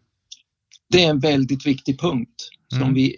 Det 0.91 1.05
är 1.05 1.11
en 1.11 1.21
väldigt 1.21 1.67
viktig 1.67 2.01
punkt 2.01 2.51
som 2.69 2.83
Mm. 2.83 2.95
vi 2.95 3.17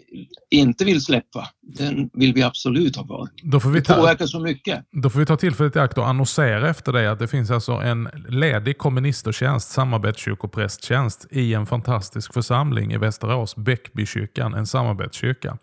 inte 0.51 0.85
vill 0.85 1.01
släppa. 1.05 1.49
Den 1.63 2.11
vill 2.13 2.35
vi 2.35 2.43
absolut 2.43 2.97
ha 2.97 3.07
kvar. 3.07 3.29
Då 3.43 3.61
får 3.61 3.71
vi 3.71 3.79
Det 3.79 3.85
ta, 3.85 3.95
påverkar 3.95 4.27
så 4.27 4.41
mycket. 4.41 4.85
Då 4.93 5.11
får 5.11 5.19
vi 5.21 5.27
ta 5.27 5.37
tillfället 5.37 5.77
i 5.77 5.79
akt 5.79 5.99
och 5.99 6.09
annonsera 6.09 6.71
efter 6.71 6.93
det 6.93 7.11
att 7.13 7.19
det 7.19 7.29
finns 7.29 7.51
alltså 7.51 7.73
en 7.73 8.09
ledig 8.29 8.79
komministertjänst, 8.79 9.71
samarbetskyrkoprästtjänst 9.71 11.27
i 11.31 11.55
en 11.55 11.67
fantastisk 11.67 12.35
församling 12.35 12.93
i 12.93 12.99
Västerås, 12.99 13.57
Bäckbykyrkan, 13.57 14.55
en 14.55 14.67
samarbetskyrka. 14.67 15.59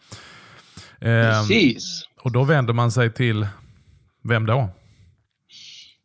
Ehm, 1.02 1.32
Precis. 1.32 2.04
och 2.24 2.32
då 2.32 2.44
vänder 2.44 2.74
man 2.74 2.92
sig 2.92 3.14
till 3.14 3.48
vem 4.24 4.46
då? 4.46 4.70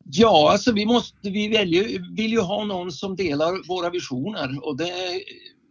Ja, 0.05 0.53
alltså 0.53 0.73
vi, 0.73 0.87
måste, 0.87 1.17
vi 1.31 1.49
väljer, 1.49 2.15
vill 2.17 2.31
ju 2.33 2.41
ha 2.41 2.65
någon 2.65 2.93
som 2.93 3.17
delar 3.17 3.69
våra 3.69 3.91
visioner 3.91 4.67
och 4.67 4.77
det, 4.77 4.93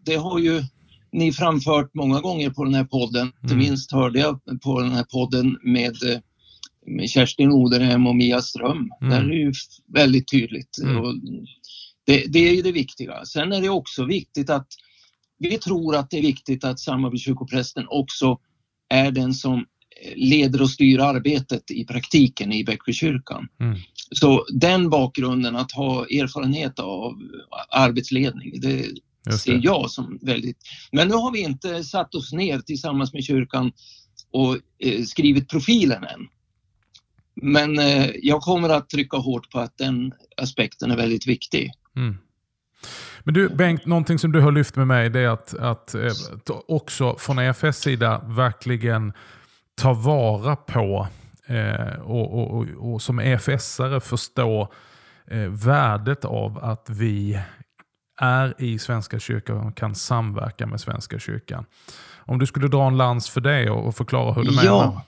det 0.06 0.16
har 0.16 0.40
ju 0.40 0.64
ni 1.12 1.32
framfört 1.32 1.94
många 1.94 2.22
gånger 2.22 2.50
på 2.50 2.64
den 2.64 2.74
här 2.74 2.84
podden. 2.84 3.28
Inte 3.28 3.54
Mm. 3.54 3.58
minst 3.58 3.92
hörde 3.92 4.20
jag 4.20 4.40
på 4.64 4.82
den 4.82 4.92
här 4.92 5.04
podden 5.04 5.58
med, 5.64 5.96
med 6.86 7.10
Kerstin 7.10 7.52
Oderhem 7.52 8.08
och 8.08 8.16
Mia 8.16 8.42
Ström. 8.42 8.90
Mm. 9.02 9.10
Där 9.10 9.24
är 9.24 9.30
det 9.30 9.36
ju 9.36 9.54
väldigt 9.94 10.32
tydligt. 10.32 10.78
Mm. 10.84 11.04
Det, 12.06 12.26
det 12.28 12.50
är 12.50 12.56
ju 12.56 12.62
det 12.62 12.72
viktiga. 12.72 13.26
Sen 13.26 13.52
är 13.52 13.62
det 13.62 13.70
också 13.70 14.06
viktigt 14.06 14.50
att 14.50 14.68
vi 15.40 15.58
tror 15.58 15.96
att 15.96 16.10
det 16.10 16.18
är 16.18 16.22
viktigt 16.22 16.64
att 16.64 16.80
samarbetskyrkoprästen 16.80 17.86
också 17.90 18.40
är 18.90 19.12
den 19.12 19.34
som 19.34 19.66
leder 20.16 20.62
och 20.62 20.70
styr 20.70 21.00
arbetet 21.00 21.72
i 21.72 21.86
praktiken 21.86 22.54
i 22.54 22.64
Bäckbykyrkan. 22.64 23.48
Mm. 23.60 23.80
Så 24.12 24.46
den 24.54 24.90
bakgrunden, 24.90 25.56
att 25.56 25.72
ha 25.72 26.06
erfarenhet 26.06 26.80
av 26.80 27.14
arbetsledning, 27.70 28.60
det 28.62 28.86
ser 29.30 29.60
jag 29.64 29.92
som 29.92 30.20
väldigt... 30.22 30.58
Men 30.92 31.08
nu 31.08 31.14
har 31.14 31.32
vi 31.32 31.40
inte 31.40 31.84
satt 31.84 32.16
oss 32.16 32.34
ner 32.34 32.60
tillsammans 32.60 33.14
med 33.14 33.24
kyrkan 33.24 33.72
och 34.32 34.58
eh, 34.80 35.04
skrivit 35.04 35.50
profilen 35.50 36.04
än. 36.04 36.28
Men 37.36 37.80
eh, 37.80 38.10
jag 38.22 38.42
kommer 38.42 38.70
att 38.70 38.90
trycka 38.90 39.18
hårt 39.18 39.52
på 39.52 39.60
att 39.60 39.78
den 39.78 40.14
aspekten 40.38 40.92
är 40.92 40.98
väldigt 40.98 41.28
viktig. 41.28 41.72
Mm. 41.96 42.18
Men 43.24 43.34
du 43.34 43.50
Bengt, 43.50 43.86
någonting 43.86 44.20
som 44.20 44.32
du 44.32 44.42
har 44.42 44.52
lyft 44.52 44.76
med 44.76 44.88
mig 44.88 45.10
det 45.10 45.20
är 45.20 45.30
att, 45.30 45.54
att 45.54 45.96
eh, 45.96 46.12
också 46.68 47.16
från 47.18 47.40
EFS 47.40 47.78
sida 47.78 48.22
verkligen 48.28 49.14
ta 49.76 49.94
vara 49.94 50.56
på 50.56 51.08
eh, 51.48 52.02
och, 52.02 52.34
och, 52.34 52.58
och, 52.58 52.94
och, 52.94 53.02
som 53.02 53.20
EFS-are 53.20 54.00
förstå 54.00 54.74
eh, 55.28 55.50
värdet 55.50 56.26
av 56.26 56.58
att 56.64 56.90
vi 56.90 57.40
är 58.22 58.62
i 58.62 58.80
Svenska 58.80 59.20
kyrkan 59.20 59.58
och 59.58 59.78
kan 59.78 59.96
samverka 59.96 60.68
med 60.68 60.82
Svenska 60.82 61.20
kyrkan. 61.20 61.66
Om 62.18 62.40
du 62.40 62.46
skulle 62.46 62.68
dra 62.68 62.88
en 62.88 62.98
lans 62.98 63.30
för 63.30 63.42
det 63.42 63.70
och 63.70 63.96
förklara 63.96 64.34
hur 64.34 64.44
du 64.44 64.52
menar. 64.52 64.64
Ja, 64.64 65.06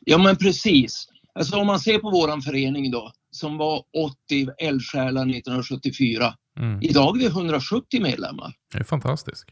ja 0.00 0.18
men 0.18 0.36
precis. 0.36 1.08
Alltså 1.34 1.56
om 1.56 1.66
man 1.66 1.80
ser 1.80 1.98
på 1.98 2.10
våran 2.10 2.42
förening 2.42 2.90
då, 2.90 3.12
som 3.30 3.56
var 3.58 3.82
80 4.28 4.48
eldsjälar 4.58 5.22
1974. 5.22 6.34
Mm. 6.58 6.82
Idag 6.82 7.16
är 7.16 7.20
vi 7.20 7.26
170 7.26 8.02
medlemmar. 8.02 8.54
Det 8.72 8.78
är 8.78 8.84
fantastiskt. 8.84 9.44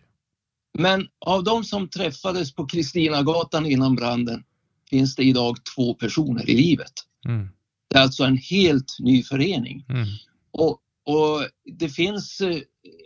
Men 0.79 1.09
av 1.27 1.45
de 1.45 1.65
som 1.65 1.89
träffades 1.89 2.55
på 2.55 2.67
Kristinagatan 2.67 3.67
innan 3.67 3.95
branden 3.95 4.45
finns 4.91 5.17
det 5.17 5.23
idag 5.23 5.57
två 5.77 5.95
personer 5.95 6.51
i 6.51 6.55
livet. 6.55 6.93
Mm. 7.27 7.49
Det 7.91 7.99
är 7.99 8.03
alltså 8.03 8.25
en 8.25 8.37
helt 8.37 8.97
ny 8.99 9.23
förening. 9.23 9.85
Mm. 9.89 10.07
Och, 10.51 10.79
och, 11.05 11.49
det 11.79 11.89
finns 11.89 12.41
eh, 12.41 12.59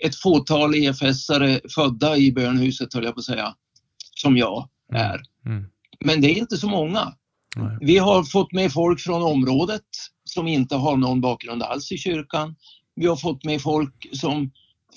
ett 0.05 0.17
fåtal 0.17 0.75
EFS-are 0.75 1.61
födda 1.75 2.17
i 2.17 2.33
bönhuset, 2.33 2.95
höll 2.95 3.05
jag 3.05 3.15
på 3.15 3.19
att 3.19 3.25
säga, 3.25 3.55
som 4.15 4.37
jag 4.37 4.69
mm. 4.93 5.03
är. 5.03 5.21
Mm. 5.47 5.65
Men 6.05 6.21
det 6.21 6.29
är 6.29 6.39
inte 6.39 6.57
så 6.57 6.69
många. 6.69 7.15
Nej. 7.57 7.79
Vi 7.81 7.99
har 7.99 8.25
fått 8.25 8.53
med 8.53 8.73
folk 8.73 9.01
från 9.01 9.23
området 9.23 9.83
som 10.25 10.49
inte 10.49 10.77
har 10.77 10.97
någon 10.97 11.21
bakgrund 11.21 11.63
alls 11.63 11.93
i 11.93 11.99
kyrkan. 11.99 12.57
Vi 12.97 13.07
har 13.07 13.17
fått 13.17 13.45
med 13.45 13.63
folk 13.63 14.09
som 14.13 14.51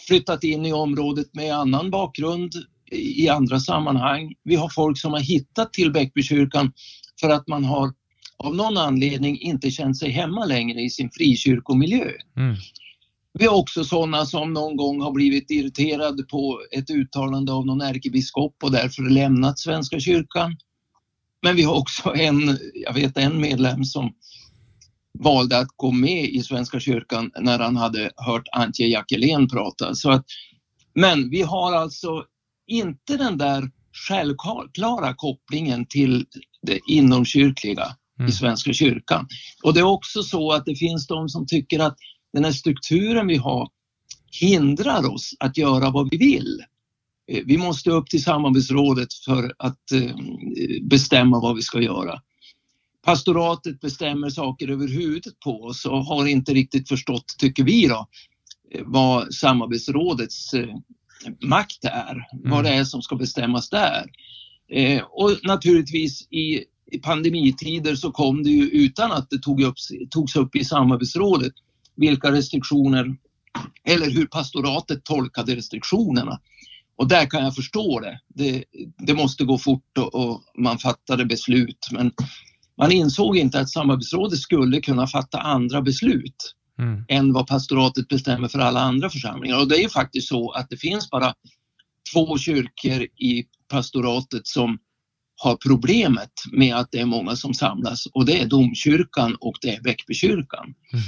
flyttat 0.07 0.43
in 0.43 0.65
i 0.65 0.73
området 0.73 1.27
med 1.33 1.55
annan 1.55 1.91
bakgrund 1.91 2.51
i 2.91 3.29
andra 3.29 3.59
sammanhang. 3.59 4.33
Vi 4.43 4.55
har 4.55 4.69
folk 4.69 4.99
som 4.99 5.13
har 5.13 5.19
hittat 5.19 5.73
till 5.73 5.91
Bäckbykyrkan 5.91 6.71
för 7.21 7.29
att 7.29 7.47
man 7.47 7.63
har 7.65 7.93
av 8.37 8.55
någon 8.55 8.77
anledning 8.77 9.39
inte 9.39 9.71
känt 9.71 9.97
sig 9.97 10.09
hemma 10.09 10.45
längre 10.45 10.81
i 10.81 10.89
sin 10.89 11.09
frikyrkomiljö. 11.11 12.11
Mm. 12.37 12.55
Vi 13.39 13.45
har 13.45 13.55
också 13.55 13.83
sådana 13.83 14.25
som 14.25 14.53
någon 14.53 14.77
gång 14.77 15.01
har 15.01 15.11
blivit 15.11 15.51
irriterade 15.51 16.23
på 16.23 16.61
ett 16.71 16.89
uttalande 16.89 17.51
av 17.51 17.65
någon 17.65 17.81
ärkebiskop 17.81 18.55
och 18.63 18.71
därför 18.71 19.09
lämnat 19.09 19.59
Svenska 19.59 19.99
kyrkan. 19.99 20.57
Men 21.41 21.55
vi 21.55 21.63
har 21.63 21.75
också 21.75 22.15
en, 22.15 22.57
jag 22.73 22.93
vet 22.93 23.17
en 23.17 23.41
medlem 23.41 23.83
som 23.83 24.13
valde 25.19 25.57
att 25.57 25.67
gå 25.75 25.91
med 25.91 26.25
i 26.25 26.41
Svenska 26.41 26.79
kyrkan 26.79 27.31
när 27.39 27.59
han 27.59 27.77
hade 27.77 28.11
hört 28.15 28.47
Antje 28.51 28.87
Jackelén 28.87 29.49
prata. 29.49 29.95
Så 29.95 30.11
att, 30.11 30.25
men 30.95 31.29
vi 31.29 31.41
har 31.41 31.73
alltså 31.73 32.23
inte 32.67 33.17
den 33.17 33.37
där 33.37 33.71
självklara 34.07 35.13
kopplingen 35.13 35.85
till 35.85 36.25
det 36.61 36.79
inomkyrkliga 36.87 37.87
mm. 38.19 38.29
i 38.29 38.31
Svenska 38.31 38.73
kyrkan. 38.73 39.27
Och 39.63 39.73
det 39.73 39.79
är 39.79 39.87
också 39.87 40.23
så 40.23 40.51
att 40.51 40.65
det 40.65 40.75
finns 40.75 41.07
de 41.07 41.29
som 41.29 41.47
tycker 41.47 41.79
att 41.79 41.97
den 42.33 42.43
här 42.43 42.51
strukturen 42.51 43.27
vi 43.27 43.37
har 43.37 43.69
hindrar 44.31 45.13
oss 45.13 45.33
att 45.39 45.57
göra 45.57 45.89
vad 45.89 46.09
vi 46.11 46.17
vill. 46.17 46.63
Eh, 47.31 47.43
vi 47.45 47.57
måste 47.57 47.91
upp 47.91 48.09
till 48.09 48.23
samarbetsrådet 48.23 49.13
för 49.13 49.53
att 49.59 49.91
eh, 49.91 50.15
bestämma 50.81 51.39
vad 51.39 51.55
vi 51.55 51.61
ska 51.61 51.81
göra. 51.81 52.21
Pastoratet 53.05 53.79
bestämmer 53.79 54.29
saker 54.29 54.67
över 54.67 54.87
huvudet 54.87 55.39
på 55.39 55.63
oss 55.63 55.85
och 55.85 56.05
har 56.05 56.25
inte 56.25 56.53
riktigt 56.53 56.89
förstått, 56.89 57.25
tycker 57.37 57.63
vi 57.63 57.87
då, 57.87 58.07
eh, 58.71 58.81
vad 58.85 59.33
samarbetsrådets 59.33 60.51
makt 61.41 61.85
är, 61.85 62.11
mm. 62.11 62.51
vad 62.51 62.63
det 62.63 62.69
är 62.69 62.83
som 62.83 63.01
ska 63.01 63.15
bestämmas 63.15 63.69
där. 63.69 64.05
Och 65.09 65.37
naturligtvis 65.43 66.27
i 66.31 66.65
pandemitider 67.01 67.95
så 67.95 68.11
kom 68.11 68.43
det 68.43 68.49
ju 68.49 68.63
utan 68.63 69.11
att 69.11 69.29
det 69.29 69.39
tog 69.39 69.61
upp, 69.61 69.75
togs 70.09 70.35
upp 70.35 70.55
i 70.55 70.65
samarbetsrådet 70.65 71.53
vilka 71.97 72.31
restriktioner 72.31 73.15
eller 73.83 74.09
hur 74.09 74.25
pastoratet 74.25 75.03
tolkade 75.03 75.55
restriktionerna. 75.55 76.39
Och 76.95 77.07
där 77.07 77.25
kan 77.25 77.43
jag 77.43 77.55
förstå 77.55 77.99
det. 77.99 78.19
Det, 78.27 78.63
det 78.97 79.13
måste 79.13 79.43
gå 79.43 79.57
fort 79.57 79.97
och, 79.97 80.15
och, 80.15 80.43
man 80.57 80.77
fattade 80.77 81.25
beslut 81.25 81.87
men 81.91 82.11
man 82.77 82.91
insåg 82.91 83.37
inte 83.37 83.59
att 83.59 83.69
samarbetsrådet 83.69 84.39
skulle 84.39 84.81
kunna 84.81 85.07
fatta 85.07 85.39
andra 85.39 85.81
beslut 85.81 86.55
mm. 86.79 87.05
än 87.07 87.33
vad 87.33 87.47
pastoratet 87.47 88.07
bestämmer 88.07 88.47
för 88.47 88.59
alla 88.59 88.79
andra 88.79 89.09
församlingar. 89.09 89.59
Och 89.59 89.67
det 89.67 89.75
är 89.75 89.81
ju 89.81 89.89
faktiskt 89.89 90.27
så 90.27 90.51
att 90.51 90.69
det 90.69 90.77
finns 90.77 91.09
bara 91.09 91.33
två 92.13 92.37
kyrkor 92.37 93.01
i 93.01 93.45
pastoratet 93.67 94.47
som 94.47 94.79
har 95.35 95.55
problemet 95.55 96.31
med 96.51 96.75
att 96.75 96.91
det 96.91 96.99
är 96.99 97.05
många 97.05 97.35
som 97.35 97.53
samlas 97.53 98.05
och 98.05 98.25
det 98.25 98.41
är 98.41 98.45
domkyrkan 98.45 99.35
och 99.39 99.55
det 99.61 99.75
är 99.75 99.81
Bäckbykyrkan. 99.81 100.73
Mm. 100.93 101.05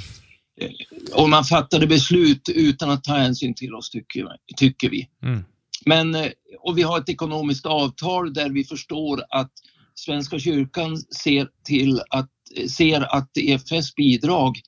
Och 1.13 1.29
man 1.29 1.43
fattade 1.43 1.87
beslut 1.87 2.49
utan 2.49 2.89
att 2.89 3.03
ta 3.03 3.13
hänsyn 3.13 3.55
till 3.55 3.75
oss 3.75 3.89
tycker, 3.89 4.27
tycker 4.57 4.89
vi. 4.89 5.09
Mm. 5.23 5.43
Men, 5.85 6.15
eh, 6.15 6.31
och 6.59 6.77
vi 6.77 6.81
har 6.81 6.99
ett 6.99 7.09
ekonomiskt 7.09 7.65
avtal 7.65 8.33
där 8.33 8.49
vi 8.49 8.63
förstår 8.63 9.23
att 9.29 9.51
Svenska 9.95 10.39
kyrkan 10.39 10.97
ser, 10.97 11.47
till 11.63 12.01
att, 12.09 12.29
ser 12.69 13.15
att 13.15 13.37
EFS 13.37 13.95
bidrag 13.95 14.61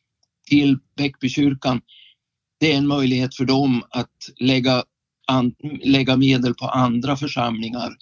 till 0.50 0.78
Bäckbykyrkan 0.98 1.82
det 2.60 2.74
är 2.74 2.78
en 2.78 2.88
möjlighet 2.88 3.36
för 3.36 3.46
dem 3.46 3.84
att 3.90 4.10
lägga, 4.40 4.84
an, 5.28 5.56
lägga 5.84 6.18
medel 6.18 6.54
på 6.54 6.68
andra 6.68 7.18
församlingar 7.18 7.96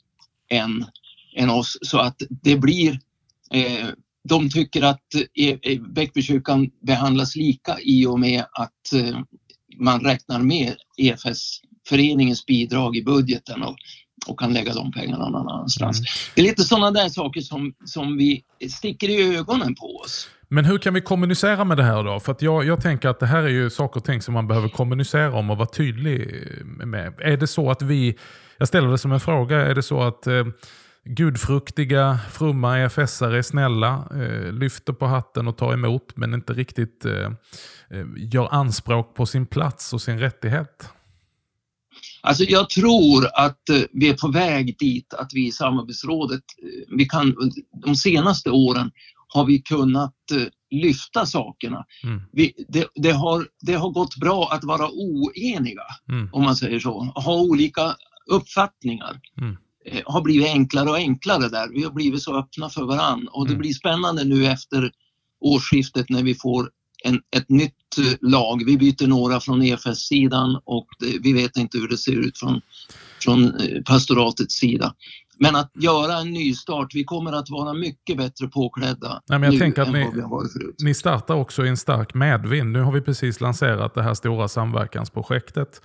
än, 0.49 0.85
än 1.35 1.49
oss 1.49 1.77
så 1.81 1.97
att 1.97 2.21
det 2.29 2.57
blir 2.57 2.99
eh, 3.53 3.87
de 4.23 4.49
tycker 4.49 4.81
att 4.81 5.15
eh, 5.35 5.81
Bäckbykyrkan 5.81 6.69
behandlas 6.87 7.35
lika 7.35 7.77
i 7.79 8.05
och 8.05 8.19
med 8.19 8.45
att 8.51 8.93
eh, 8.93 9.19
man 9.79 9.99
räknar 9.99 10.39
med 10.39 10.75
EFS 10.97 11.61
föreningens 11.89 12.45
bidrag 12.45 12.95
i 12.95 13.03
budgeten 13.03 13.63
och, 13.63 13.75
och 14.27 14.39
kan 14.39 14.53
lägga 14.53 14.73
de 14.73 14.91
pengarna 14.91 15.29
någon 15.29 15.49
annanstans. 15.49 15.99
Mm. 15.99 16.05
Det 16.35 16.41
är 16.41 16.45
lite 16.45 16.63
sådana 16.63 16.91
där 16.91 17.09
saker 17.09 17.41
som, 17.41 17.73
som 17.85 18.17
vi 18.17 18.43
sticker 18.69 19.09
i 19.09 19.35
ögonen 19.37 19.75
på 19.75 19.85
oss. 19.85 20.29
Men 20.51 20.65
hur 20.65 20.77
kan 20.77 20.93
vi 20.93 21.01
kommunicera 21.01 21.63
med 21.63 21.77
det 21.77 21.83
här 21.83 22.03
då? 22.03 22.19
För 22.19 22.35
jag, 22.39 22.65
jag 22.65 22.81
tänker 22.81 23.09
att 23.09 23.19
det 23.19 23.25
här 23.25 23.43
är 23.43 23.49
ju 23.49 23.69
saker 23.69 23.99
och 23.99 24.05
ting 24.05 24.21
som 24.21 24.33
man 24.33 24.47
behöver 24.47 24.69
kommunicera 24.69 25.33
om 25.33 25.49
och 25.49 25.57
vara 25.57 25.67
tydlig 25.67 26.47
med. 26.65 27.13
Är 27.19 27.37
det 27.37 27.47
så 27.47 27.71
att 27.71 27.81
vi, 27.81 28.17
jag 28.57 28.67
ställer 28.67 28.87
det 28.87 28.97
som 28.97 29.11
en 29.11 29.19
fråga, 29.19 29.57
är 29.57 29.75
det 29.75 29.83
så 29.83 30.01
att 30.01 30.27
eh, 30.27 30.45
gudfruktiga, 31.09 32.19
frumma 32.31 32.77
EFS-are 32.77 33.37
är 33.37 33.41
snälla, 33.41 34.07
eh, 34.11 34.53
lyfter 34.53 34.93
på 34.93 35.05
hatten 35.05 35.47
och 35.47 35.57
tar 35.57 35.73
emot 35.73 36.17
men 36.17 36.33
inte 36.33 36.53
riktigt 36.53 37.05
eh, 37.05 37.31
eh, 37.89 38.05
gör 38.17 38.53
anspråk 38.53 39.15
på 39.15 39.25
sin 39.25 39.45
plats 39.45 39.93
och 39.93 40.01
sin 40.01 40.19
rättighet? 40.19 40.89
Alltså 42.21 42.43
jag 42.43 42.69
tror 42.69 43.27
att 43.33 43.69
eh, 43.69 43.81
vi 43.91 44.09
är 44.09 44.13
på 44.13 44.27
väg 44.27 44.77
dit 44.79 45.13
att 45.13 45.33
vi 45.33 45.47
i 45.47 45.51
samarbetsrådet, 45.51 46.43
eh, 46.63 46.95
vi 46.97 47.05
kan, 47.05 47.35
de 47.85 47.95
senaste 47.95 48.49
åren 48.49 48.91
har 49.27 49.45
vi 49.45 49.61
kunnat 49.61 50.15
lyfta 50.71 51.25
sakerna. 51.25 51.85
Mm. 52.03 52.21
Vi, 52.31 52.53
det, 52.67 52.87
det, 52.95 53.11
har, 53.11 53.47
det 53.61 53.73
har 53.73 53.89
gått 53.89 54.15
bra 54.15 54.49
att 54.51 54.63
vara 54.63 54.89
oeniga, 54.91 55.83
mm. 56.09 56.29
om 56.31 56.43
man 56.43 56.55
säger 56.55 56.79
så, 56.79 57.03
ha 57.03 57.41
olika 57.41 57.95
uppfattningar. 58.31 59.19
Mm. 59.41 59.57
Eh, 59.91 60.01
har 60.05 60.21
blivit 60.21 60.47
enklare 60.47 60.89
och 60.89 60.95
enklare 60.95 61.49
där. 61.49 61.69
Vi 61.73 61.83
har 61.83 61.91
blivit 61.91 62.23
så 62.23 62.35
öppna 62.39 62.69
för 62.69 62.83
varann 62.83 63.27
och 63.27 63.45
det 63.45 63.51
mm. 63.51 63.59
blir 63.59 63.73
spännande 63.73 64.23
nu 64.23 64.47
efter 64.47 64.91
årsskiftet 65.39 66.09
när 66.09 66.23
vi 66.23 66.35
får 66.35 66.69
en, 67.03 67.21
ett 67.35 67.49
nytt 67.49 67.97
eh, 67.97 68.29
lag. 68.29 68.65
Vi 68.65 68.77
byter 68.77 69.07
några 69.07 69.39
från 69.39 69.61
EFS-sidan 69.61 70.61
och 70.65 70.87
det, 70.99 71.17
vi 71.21 71.33
vet 71.33 71.57
inte 71.57 71.77
hur 71.77 71.87
det 71.87 71.97
ser 71.97 72.19
ut 72.19 72.37
från, 72.37 72.61
från 73.23 73.43
eh, 73.45 73.81
pastoratets 73.85 74.55
sida. 74.55 74.93
Men 75.39 75.55
att 75.55 75.71
göra 75.73 76.17
en 76.17 76.31
nystart, 76.31 76.95
vi 76.95 77.03
kommer 77.03 77.31
att 77.31 77.49
vara 77.49 77.73
mycket 77.73 78.17
bättre 78.17 78.47
påklädda 78.47 79.21
Nej, 79.29 79.39
men 79.39 79.51
jag 79.51 79.59
tänker 79.59 79.81
att 79.81 79.91
ni, 79.91 80.11
ni 80.83 80.93
startar 80.93 81.35
också 81.35 81.65
i 81.65 81.69
en 81.69 81.77
stark 81.77 82.13
medvind. 82.13 82.71
Nu 82.71 82.81
har 82.81 82.91
vi 82.91 83.01
precis 83.01 83.41
lanserat 83.41 83.93
det 83.93 84.03
här 84.03 84.13
stora 84.13 84.47
samverkansprojektet. 84.47 85.81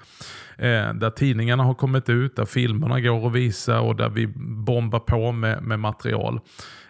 Eh, 0.58 0.94
där 0.94 1.10
tidningarna 1.10 1.62
har 1.62 1.74
kommit 1.74 2.08
ut, 2.08 2.36
där 2.36 2.44
filmerna 2.44 3.00
går 3.00 3.26
att 3.26 3.32
visa 3.32 3.80
och 3.80 3.96
där 3.96 4.08
vi 4.08 4.26
bombar 4.36 4.98
på 4.98 5.32
med, 5.32 5.62
med 5.62 5.80
material. 5.80 6.40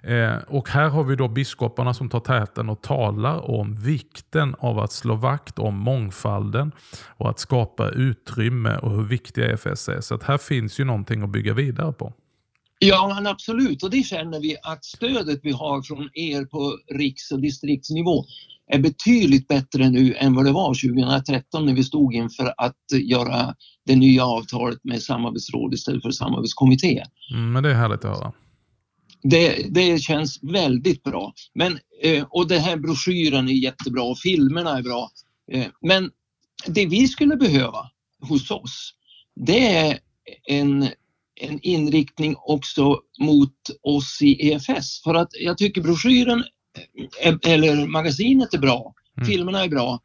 Eh, 0.03 0.37
och 0.49 0.69
här 0.69 0.89
har 0.89 1.05
vi 1.05 1.17
då 1.17 1.29
biskoparna 1.29 1.95
som 1.95 2.09
tar 2.09 2.21
täten 2.21 2.69
och 2.69 2.83
talar 2.83 3.51
om 3.51 3.75
vikten 3.75 4.55
av 4.59 4.79
att 4.79 4.93
slå 4.93 5.15
vakt 5.15 5.59
om 5.59 5.75
mångfalden 5.79 6.73
och 7.17 7.31
att 7.31 7.39
skapa 7.39 7.89
utrymme 7.89 8.77
och 8.77 8.91
hur 8.91 9.05
viktiga 9.05 9.53
EFS 9.53 9.89
är. 9.89 10.01
Så 10.01 10.15
att 10.15 10.23
här 10.23 10.39
finns 10.39 10.81
ju 10.81 10.85
någonting 10.85 11.23
att 11.23 11.31
bygga 11.31 11.55
vidare 11.55 11.93
på. 11.93 12.13
Ja, 12.89 13.13
men 13.15 13.27
absolut. 13.27 13.83
Och 13.83 13.91
det 13.91 14.03
känner 14.03 14.41
vi 14.41 14.57
att 14.63 14.85
stödet 14.85 15.41
vi 15.43 15.53
har 15.53 15.83
från 15.83 16.11
er 16.15 16.45
på 16.45 16.79
riks 16.99 17.31
och 17.31 17.41
distriktsnivå 17.41 18.25
är 18.67 18.79
betydligt 18.79 19.49
bättre 19.49 19.91
nu 19.91 20.15
än 20.15 20.35
vad 20.35 20.45
det 20.45 20.53
var 20.53 20.69
2013 20.69 21.67
när 21.67 21.75
vi 21.75 21.85
stod 21.85 22.15
inför 22.15 22.55
att 22.57 22.77
göra 23.03 23.55
det 23.87 23.97
nya 23.97 24.25
avtalet 24.25 24.85
med 24.85 25.03
samarbetsråd 25.03 25.75
istället 25.75 26.03
för 26.03 26.11
samarbetskommitté. 26.11 27.05
Mm, 27.31 27.53
men 27.53 27.63
det 27.63 27.71
är 27.71 27.75
härligt 27.75 28.05
att 28.05 28.19
höra. 28.19 28.33
Det, 29.23 29.67
det 29.71 29.99
känns 29.99 30.43
väldigt 30.43 31.03
bra. 31.03 31.33
Men, 31.55 31.79
eh, 32.03 32.25
och 32.31 32.49
den 32.49 32.61
här 32.61 32.77
broschyren 32.77 33.49
är 33.49 33.53
jättebra 33.53 34.03
och 34.03 34.19
filmerna 34.19 34.79
är 34.79 34.83
bra. 34.83 35.11
Eh, 35.53 35.67
men 35.81 36.11
det 36.67 36.87
vi 36.87 37.09
skulle 37.09 37.37
behöva 37.37 37.91
hos 38.21 38.51
oss, 38.51 38.95
det 39.37 39.77
är 39.77 39.99
en 40.49 40.89
en 41.41 41.61
inriktning 41.63 42.35
också 42.39 43.01
mot 43.21 43.57
oss 43.83 44.19
i 44.23 44.51
EFS. 44.51 45.03
För 45.03 45.15
att 45.15 45.31
jag 45.33 45.59
tycker 45.59 45.83
broschyren 45.83 46.45
eller 47.47 47.87
magasinet 47.87 48.55
är 48.55 48.59
bra, 48.59 48.95
mm. 49.17 49.27
filmerna 49.27 49.65
är 49.65 49.69
bra 49.69 50.01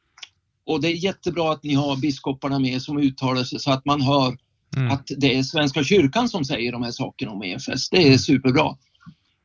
och 0.69 0.81
det 0.81 0.87
är 0.87 0.95
jättebra 0.95 1.51
att 1.51 1.63
ni 1.63 1.73
har 1.73 1.97
biskoparna 1.97 2.59
med 2.59 2.81
som 2.81 2.97
uttalar 2.97 3.43
sig 3.43 3.59
så 3.59 3.71
att 3.71 3.85
man 3.85 4.01
hör 4.01 4.37
mm. 4.77 4.91
att 4.91 5.11
det 5.17 5.35
är 5.35 5.43
Svenska 5.43 5.83
kyrkan 5.83 6.29
som 6.29 6.45
säger 6.45 6.71
de 6.71 6.83
här 6.83 6.91
sakerna 6.91 7.31
om 7.31 7.43
EFS. 7.43 7.89
Det 7.89 7.97
är 7.97 8.05
mm. 8.05 8.17
superbra. 8.17 8.77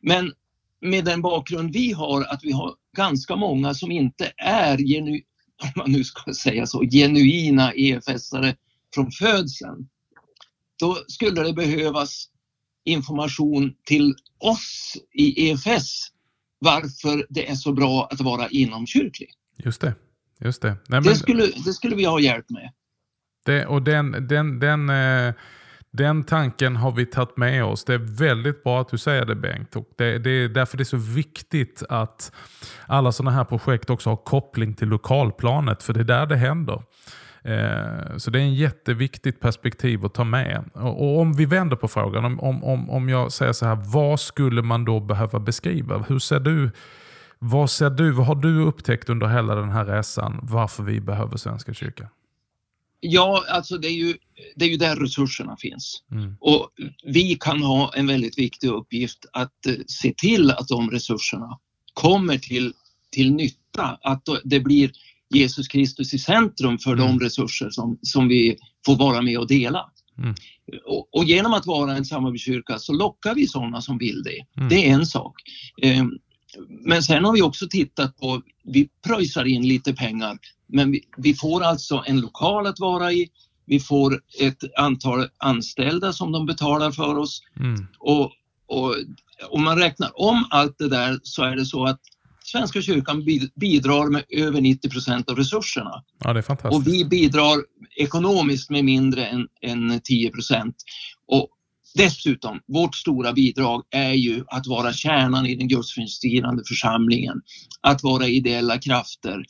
Men 0.02 0.32
med 0.80 1.04
den 1.04 1.22
bakgrund 1.22 1.72
vi 1.72 1.92
har, 1.92 2.22
att 2.22 2.44
vi 2.44 2.52
har 2.52 2.74
ganska 2.96 3.36
många 3.36 3.74
som 3.74 3.90
inte 3.90 4.32
är 4.36 4.78
genu 4.78 5.20
om 5.62 5.70
man 5.76 5.92
nu 5.92 6.04
ska 6.04 6.34
säga 6.34 6.66
så, 6.66 6.80
genuina 6.80 7.72
EFS-are 7.72 8.56
från 8.94 9.10
födseln 9.10 9.88
då 10.80 10.96
skulle 11.08 11.42
det 11.42 11.52
behövas 11.52 12.28
information 12.84 13.74
till 13.84 14.14
oss 14.38 14.96
i 15.12 15.50
EFS 15.50 16.10
varför 16.58 17.26
det 17.28 17.50
är 17.50 17.54
så 17.54 17.72
bra 17.72 18.08
att 18.10 18.20
vara 18.20 18.48
inomkyrklig. 18.48 19.28
Just 19.56 19.80
det. 19.80 19.94
Just 20.40 20.62
det. 20.62 20.68
Nej, 20.68 20.78
men... 20.88 21.02
det, 21.02 21.14
skulle, 21.14 21.46
det 21.46 21.72
skulle 21.72 21.96
vi 21.96 22.04
ha 22.04 22.20
hjälp 22.20 22.50
med. 22.50 22.72
Det, 23.44 23.66
och 23.66 23.82
den, 23.82 24.28
den, 24.28 24.60
den, 24.60 24.90
eh, 24.90 25.34
den 25.90 26.24
tanken 26.24 26.76
har 26.76 26.92
vi 26.92 27.06
tagit 27.06 27.36
med 27.36 27.64
oss. 27.64 27.84
Det 27.84 27.94
är 27.94 28.18
väldigt 28.18 28.62
bra 28.64 28.80
att 28.80 28.88
du 28.88 28.98
säger 28.98 29.24
det 29.24 29.34
Bengt. 29.34 29.76
Och 29.76 29.88
det, 29.98 30.18
det 30.18 30.30
är 30.30 30.48
därför 30.48 30.76
det 30.76 30.82
är 30.82 30.84
så 30.84 30.96
viktigt 30.96 31.82
att 31.88 32.32
alla 32.86 33.12
sådana 33.12 33.36
här 33.36 33.44
projekt 33.44 33.90
också 33.90 34.10
har 34.10 34.16
koppling 34.16 34.74
till 34.74 34.88
lokalplanet. 34.88 35.82
För 35.82 35.92
det 35.92 36.00
är 36.00 36.04
där 36.04 36.26
det 36.26 36.36
händer. 36.36 36.82
Eh, 37.44 38.16
så 38.16 38.30
det 38.30 38.38
är 38.38 38.42
en 38.42 38.54
jätteviktigt 38.54 39.40
perspektiv 39.40 40.04
att 40.04 40.14
ta 40.14 40.24
med. 40.24 40.70
Och 40.74 41.18
om 41.18 41.32
vi 41.32 41.44
vänder 41.44 41.76
på 41.76 41.88
frågan, 41.88 42.24
om, 42.24 42.64
om, 42.64 42.90
om 42.90 43.08
jag 43.08 43.32
säger 43.32 43.52
så 43.52 43.66
här, 43.66 43.74
vad 43.92 44.20
skulle 44.20 44.62
man 44.62 44.84
då 44.84 45.00
behöva 45.00 45.40
beskriva? 45.40 46.04
Hur 46.08 46.18
ser 46.18 46.40
du, 46.40 46.70
vad, 47.38 47.70
ser 47.70 47.90
du, 47.90 48.10
vad 48.10 48.26
har 48.26 48.34
du 48.34 48.60
upptäckt 48.60 49.08
under 49.08 49.26
hela 49.26 49.54
den 49.54 49.70
här 49.70 49.84
resan 49.84 50.38
varför 50.42 50.82
vi 50.82 51.00
behöver 51.00 51.36
Svenska 51.36 51.74
kyrkan? 51.74 52.08
Ja, 53.00 53.44
alltså 53.48 53.78
det 53.78 53.88
är 53.88 54.06
ju, 54.06 54.14
det 54.56 54.64
är 54.64 54.68
ju 54.68 54.76
där 54.76 54.96
resurserna 54.96 55.56
finns. 55.56 56.02
Mm. 56.10 56.36
Och 56.40 56.70
vi 57.04 57.34
kan 57.40 57.62
ha 57.62 57.92
en 57.94 58.06
väldigt 58.06 58.38
viktig 58.38 58.68
uppgift 58.68 59.26
att 59.32 59.66
eh, 59.66 59.74
se 59.86 60.14
till 60.16 60.50
att 60.50 60.68
de 60.68 60.90
resurserna 60.90 61.58
kommer 61.94 62.38
till, 62.38 62.72
till 63.10 63.34
nytta. 63.34 63.98
Att 64.02 64.22
det 64.44 64.60
blir 64.60 64.90
Jesus 65.34 65.68
Kristus 65.68 66.14
i 66.14 66.18
centrum 66.18 66.78
för 66.78 66.92
mm. 66.92 67.06
de 67.06 67.20
resurser 67.24 67.70
som, 67.70 67.98
som 68.02 68.28
vi 68.28 68.56
får 68.86 68.96
vara 68.96 69.22
med 69.22 69.38
och 69.38 69.48
dela. 69.48 69.90
Mm. 70.18 70.34
Och, 70.84 71.08
och, 71.12 71.24
genom 71.24 71.54
att 71.54 71.66
vara 71.66 71.96
en 71.96 72.04
samarbetskyrka 72.04 72.78
så 72.78 72.92
lockar 72.92 73.34
vi 73.34 73.46
sådana 73.46 73.80
som 73.80 73.98
vill 73.98 74.22
det. 74.22 74.60
Mm. 74.60 74.68
Det 74.68 74.88
är 74.88 74.94
en 74.94 75.06
sak. 75.06 75.34
Eh, 75.82 76.04
men 76.68 77.02
sen 77.02 77.24
har 77.24 77.32
vi 77.32 77.42
också 77.42 77.68
tittat 77.68 78.16
på, 78.16 78.42
vi 78.64 78.88
pröjsar 79.06 79.44
in 79.44 79.68
lite 79.68 79.94
pengar, 79.94 80.38
men 80.66 80.90
vi, 80.90 81.00
vi 81.16 81.34
får 81.34 81.62
alltså 81.62 82.04
en 82.06 82.20
lokal 82.20 82.66
att 82.66 82.80
vara 82.80 83.12
i. 83.12 83.28
Vi 83.66 83.80
får 83.80 84.20
ett 84.40 84.78
antal 84.78 85.28
anställda 85.38 86.12
som 86.12 86.32
de 86.32 86.46
betalar 86.46 86.90
för 86.90 87.18
oss. 87.18 87.42
Mm. 87.60 87.86
Och, 87.98 88.32
och 88.66 88.96
om 89.50 89.64
man 89.64 89.78
räknar 89.78 90.20
om 90.20 90.44
allt 90.50 90.78
det 90.78 90.88
där 90.88 91.20
så 91.22 91.42
är 91.42 91.56
det 91.56 91.66
så 91.66 91.84
att 91.84 92.00
Svenska 92.54 92.82
kyrkan 92.82 93.24
bidrar 93.54 94.10
med 94.10 94.24
över 94.28 94.60
90 94.60 94.90
procent 94.90 95.30
av 95.30 95.36
resurserna. 95.36 96.04
Ja, 96.24 96.32
det 96.32 96.40
är 96.40 96.42
fantastiskt. 96.42 96.80
Och 96.80 96.94
vi 96.94 97.04
bidrar 97.04 97.58
ekonomiskt 97.96 98.70
med 98.70 98.84
mindre 98.84 99.26
än, 99.26 99.48
än 99.62 100.00
10 100.00 100.30
procent. 100.30 100.76
Och 101.26 101.48
dessutom, 101.94 102.60
vårt 102.66 102.94
stora 102.94 103.32
bidrag 103.32 103.82
är 103.90 104.12
ju 104.12 104.44
att 104.46 104.66
vara 104.66 104.92
kärnan 104.92 105.46
i 105.46 105.54
den 105.54 105.68
gudstjänstfirande 105.68 106.62
församlingen. 106.68 107.42
Att 107.80 108.02
vara 108.02 108.26
ideella 108.26 108.78
krafter. 108.78 109.44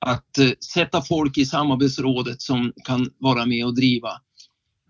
Att 0.00 0.38
uh, 0.40 0.50
sätta 0.74 1.02
folk 1.02 1.38
i 1.38 1.46
samarbetsrådet 1.46 2.42
som 2.42 2.72
kan 2.84 3.10
vara 3.18 3.46
med 3.46 3.66
och 3.66 3.74
driva. 3.74 4.10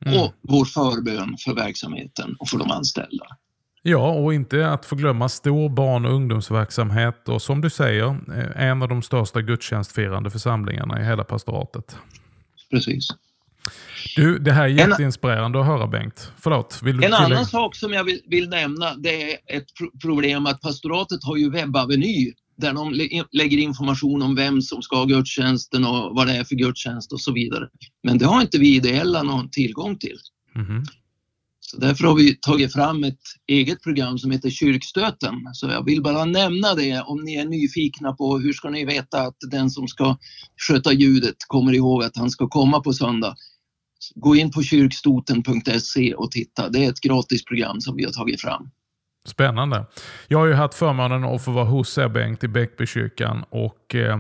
Mm. 0.07 0.21
Och 0.21 0.35
vår 0.43 0.65
förbön 0.65 1.37
för 1.45 1.55
verksamheten 1.55 2.37
och 2.39 2.49
för 2.49 2.59
de 2.59 2.71
anställda. 2.71 3.27
Ja, 3.89 4.13
och 4.13 4.35
inte 4.35 4.71
att 4.71 4.87
få 4.87 4.97
glömma 4.97 5.29
stor 5.29 5.69
barn 5.69 6.05
och 6.07 6.13
ungdomsverksamhet 6.13 7.29
och 7.29 7.43
som 7.43 7.61
du 7.61 7.71
säger, 7.71 8.07
eh, 8.07 8.69
en 8.69 8.83
av 8.83 8.89
de 8.89 9.03
största 9.03 9.43
gudstjänstfirande 9.43 10.31
församlingarna 10.31 11.01
i 11.01 11.05
hela 11.05 11.25
pastoratet. 11.25 11.97
Precis. 12.71 13.09
Du, 14.17 14.39
det 14.39 14.53
här 14.53 14.65
är 14.65 14.69
jätteinspirerande 14.69 15.61
att 15.61 15.67
höra 15.67 15.87
Bengt. 15.87 16.33
Förlåt, 16.39 16.81
vill 16.83 16.97
du 16.97 17.05
En 17.05 17.13
tillägga? 17.13 17.35
annan 17.35 17.47
sak 17.47 17.77
som 17.77 17.93
jag 17.93 18.05
vill, 18.05 18.21
vill, 18.27 18.49
nämna, 18.49 18.95
det 18.95 19.33
är 19.33 19.39
ett 19.57 19.67
problem 20.03 20.47
att 20.47 20.61
pastoratet 20.61 21.25
har 21.25 21.37
ju 21.37 21.51
webbaveny 21.51 22.33
där 22.57 22.73
de 22.73 22.93
lägger 23.33 23.59
information 23.59 24.23
om 24.23 24.35
vem 24.35 24.63
som 24.63 24.83
ska 24.83 24.97
ha 24.97 25.05
gudstjänsten 25.05 25.85
och 25.85 26.15
vad 26.15 26.27
det 26.27 26.37
är 26.37 26.45
för 26.45 26.55
gudstjänst 26.55 27.13
och 27.13 27.21
så 27.21 27.33
vidare. 27.33 27.69
Men 28.03 28.19
det 28.19 28.27
har 28.27 28.41
inte 28.41 28.59
vi 28.59 28.77
ideella 28.77 29.23
någon 29.23 29.51
tillgång 29.51 29.99
till. 29.99 30.19
Mm 30.55 30.67
-hmm. 30.67 30.87
Så 31.71 31.77
därför 31.77 32.05
har 32.05 32.15
vi 32.15 32.35
tagit 32.35 32.73
fram 32.73 33.05
ett 33.05 33.21
eget 33.47 33.83
program 33.83 34.19
som 34.19 34.31
heter 34.31 34.51
Kyrkstöten. 34.51 35.35
Så 35.53 35.67
jag 35.67 35.85
vill 35.85 36.03
bara 36.03 36.25
nämna 36.25 36.75
det 36.75 37.01
om 37.01 37.25
ni 37.25 37.35
är 37.35 37.45
nyfikna 37.45 38.13
på 38.13 38.39
hur 38.39 38.53
ska 38.53 38.71
ni 38.71 38.85
veta 38.85 39.21
att 39.21 39.37
den 39.51 39.71
som 39.71 39.89
ska 39.89 40.17
sköta 40.69 40.93
ljudet 40.93 41.35
kommer 41.47 41.73
ihåg 41.73 42.05
att 42.05 42.17
han 42.17 42.31
ska 42.31 42.49
komma 42.49 42.81
på 42.81 42.93
söndag. 42.93 43.35
Gå 44.15 44.37
in 44.37 44.51
på 44.51 44.63
kyrkstoten.se 44.63 46.15
och 46.15 46.31
titta. 46.31 46.69
Det 46.69 46.85
är 46.85 46.91
ett 46.91 47.01
gratis 47.01 47.45
program 47.45 47.81
som 47.81 47.97
vi 47.97 48.05
har 48.05 48.13
tagit 48.13 48.41
fram. 48.41 48.71
Spännande. 49.29 49.87
Jag 50.29 50.39
har 50.39 50.47
ju 50.47 50.55
haft 50.55 50.75
förmånen 50.75 51.25
att 51.25 51.45
få 51.45 51.51
vara 51.51 51.65
hos 51.65 51.99
er 51.99 52.09
Bengt 52.09 52.45
i 52.45 52.49
Bäckbykyrkan 52.49 53.45
och 53.51 53.95
eh, 53.95 54.19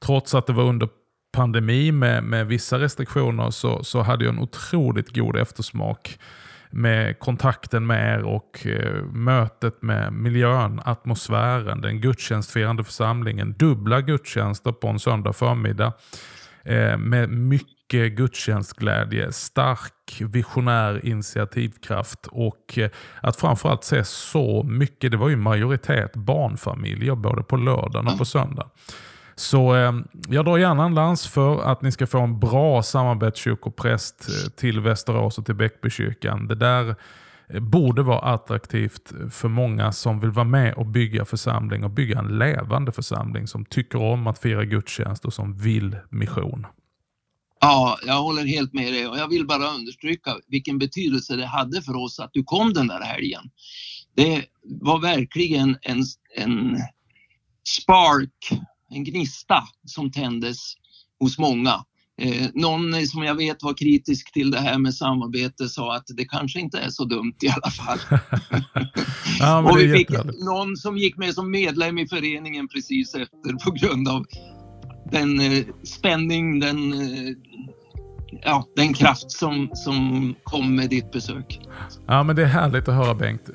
trots 0.00 0.34
att 0.34 0.46
det 0.46 0.52
var 0.52 0.64
under 0.64 0.88
pandemi 1.32 1.92
med, 1.92 2.24
med 2.24 2.46
vissa 2.46 2.78
restriktioner 2.78 3.50
så, 3.50 3.84
så 3.84 4.02
hade 4.02 4.24
jag 4.24 4.34
en 4.34 4.40
otroligt 4.40 5.14
god 5.14 5.36
eftersmak 5.36 6.18
med 6.76 7.18
kontakten 7.18 7.86
med 7.86 8.18
er 8.18 8.22
och 8.22 8.66
eh, 8.66 9.04
mötet 9.04 9.82
med 9.82 10.12
miljön, 10.12 10.80
atmosfären, 10.84 11.80
den 11.80 12.00
gudstjänstfirande 12.00 12.84
församlingen, 12.84 13.54
dubbla 13.58 14.00
gudstjänster 14.00 14.72
på 14.72 14.88
en 14.88 14.98
söndag 14.98 15.32
förmiddag 15.32 15.92
eh, 16.64 16.98
med 16.98 17.30
mycket 17.30 18.12
gudstjänstglädje, 18.16 19.32
stark 19.32 20.20
visionär 20.20 21.06
initiativkraft 21.06 22.26
och 22.26 22.78
eh, 22.78 22.90
att 23.20 23.36
framförallt 23.36 23.84
se 23.84 24.04
så 24.04 24.62
mycket, 24.62 25.10
det 25.10 25.16
var 25.16 25.28
ju 25.28 25.36
majoritet 25.36 26.16
barnfamiljer 26.16 27.14
både 27.14 27.42
på 27.42 27.56
lördagen 27.56 28.08
och 28.08 28.18
på 28.18 28.24
söndag. 28.24 28.70
Så 29.38 29.76
eh, 29.76 29.92
jag 30.28 30.44
drar 30.44 30.58
gärna 30.58 30.84
en 30.84 30.94
lans 30.94 31.26
för 31.26 31.62
att 31.62 31.82
ni 31.82 31.92
ska 31.92 32.06
få 32.06 32.20
en 32.20 32.40
bra 32.40 32.82
samarbetskyrkopräst 32.82 34.28
eh, 34.28 34.50
till 34.50 34.80
Västerås 34.80 35.38
och 35.38 35.46
till 35.46 35.54
Bäckbykyrkan. 35.54 36.48
Det 36.48 36.54
där 36.54 36.96
eh, 37.48 37.60
borde 37.60 38.02
vara 38.02 38.18
attraktivt 38.34 39.12
för 39.30 39.48
många 39.48 39.92
som 39.92 40.20
vill 40.20 40.30
vara 40.30 40.44
med 40.44 40.74
och 40.74 40.86
bygga 40.86 41.24
församling 41.24 41.84
och 41.84 41.90
bygga 41.90 42.18
en 42.18 42.38
levande 42.38 42.92
församling 42.92 43.46
som 43.46 43.64
tycker 43.64 44.02
om 44.02 44.26
att 44.26 44.38
fira 44.38 44.64
gudstjänst 44.64 45.24
och 45.24 45.34
som 45.34 45.56
vill 45.58 45.96
mission. 46.10 46.66
Ja, 47.60 47.98
jag 48.06 48.22
håller 48.22 48.46
helt 48.46 48.72
med 48.72 48.92
dig 48.92 49.06
och 49.06 49.18
jag 49.18 49.28
vill 49.28 49.46
bara 49.46 49.70
understryka 49.70 50.36
vilken 50.48 50.78
betydelse 50.78 51.36
det 51.36 51.46
hade 51.46 51.82
för 51.82 51.96
oss 51.96 52.20
att 52.20 52.30
du 52.32 52.44
kom 52.44 52.72
den 52.72 52.86
där 52.86 53.00
helgen. 53.00 53.42
Det 54.14 54.44
var 54.62 54.98
verkligen 54.98 55.78
en, 55.82 56.04
en 56.36 56.76
spark 57.68 58.60
en 58.96 59.04
gnista 59.04 59.62
som 59.86 60.10
tändes 60.10 60.74
hos 61.20 61.38
många. 61.38 61.84
Eh, 62.22 62.46
någon 62.54 63.06
som 63.06 63.22
jag 63.22 63.34
vet 63.34 63.62
var 63.62 63.74
kritisk 63.74 64.32
till 64.32 64.50
det 64.50 64.60
här 64.60 64.78
med 64.78 64.94
samarbete 64.94 65.68
sa 65.68 65.96
att 65.96 66.06
det 66.06 66.24
kanske 66.24 66.60
inte 66.60 66.78
är 66.78 66.88
så 66.88 67.04
dumt 67.04 67.34
i 67.42 67.48
alla 67.48 67.70
fall. 67.70 67.98
ja, 69.40 69.70
och 69.70 69.78
vi 69.78 69.92
fick 69.92 70.10
någon 70.44 70.76
som 70.76 70.98
gick 70.98 71.16
med 71.16 71.34
som 71.34 71.50
medlem 71.50 71.98
i 71.98 72.08
föreningen 72.08 72.68
precis 72.68 73.14
efter 73.14 73.64
på 73.64 73.70
grund 73.70 74.08
av 74.08 74.24
den 75.12 75.40
eh, 75.40 75.64
spänning, 75.84 76.60
den, 76.60 76.92
eh, 76.92 77.34
ja, 78.42 78.66
den 78.76 78.94
kraft 78.94 79.30
som, 79.30 79.70
som 79.74 80.34
kom 80.42 80.76
med 80.76 80.90
ditt 80.90 81.12
besök. 81.12 81.60
Ja, 82.06 82.22
men 82.22 82.36
det 82.36 82.42
är 82.42 82.46
härligt 82.46 82.88
att 82.88 82.94
höra 82.94 83.14
Bengt. 83.14 83.50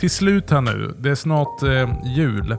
Till 0.00 0.10
slut 0.10 0.50
här 0.50 0.60
nu, 0.60 0.94
det 0.98 1.10
är 1.10 1.14
snart 1.14 1.62
eh, 1.62 2.16
jul. 2.16 2.56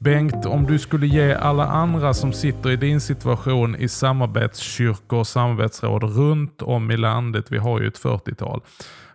Bengt, 0.00 0.46
om 0.46 0.66
du 0.66 0.78
skulle 0.78 1.06
ge 1.06 1.34
alla 1.34 1.66
andra 1.66 2.14
som 2.14 2.32
sitter 2.32 2.70
i 2.70 2.76
din 2.76 3.00
situation 3.00 3.76
i 3.76 3.88
samarbetskyrkor 3.88 5.18
och 5.18 5.26
samarbetsråd 5.26 6.02
runt 6.02 6.62
om 6.62 6.90
i 6.90 6.96
landet, 6.96 7.46
vi 7.48 7.58
har 7.58 7.80
ju 7.80 7.88
ett 7.88 8.00
40-tal. 8.00 8.60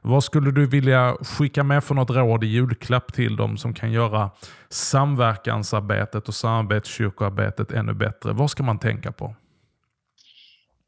Vad 0.01 0.23
skulle 0.23 0.51
du 0.51 0.65
vilja 0.65 1.17
skicka 1.21 1.63
med 1.63 1.83
för 1.83 1.95
något 1.95 2.09
råd 2.09 2.43
i 2.43 2.47
julklapp 2.47 3.13
till 3.13 3.35
dem 3.35 3.57
som 3.57 3.73
kan 3.73 3.91
göra 3.91 4.31
samverkansarbetet 4.69 6.27
och 6.27 6.35
samarbetskyrkoarbetet 6.35 7.71
ännu 7.71 7.93
bättre? 7.93 8.33
Vad 8.33 8.51
ska 8.51 8.63
man 8.63 8.79
tänka 8.79 9.11
på? 9.11 9.35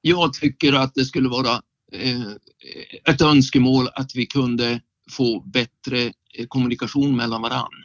Jag 0.01 0.33
tycker 0.33 0.73
att 0.73 0.91
det 0.95 1.05
skulle 1.05 1.29
vara 1.29 1.51
eh, 1.91 3.13
ett 3.13 3.21
önskemål 3.21 3.89
att 3.93 4.15
vi 4.15 4.25
kunde 4.25 4.79
få 5.11 5.39
bättre 5.39 6.13
eh, 6.33 6.47
kommunikation 6.47 7.15
mellan 7.15 7.41
varann. 7.41 7.83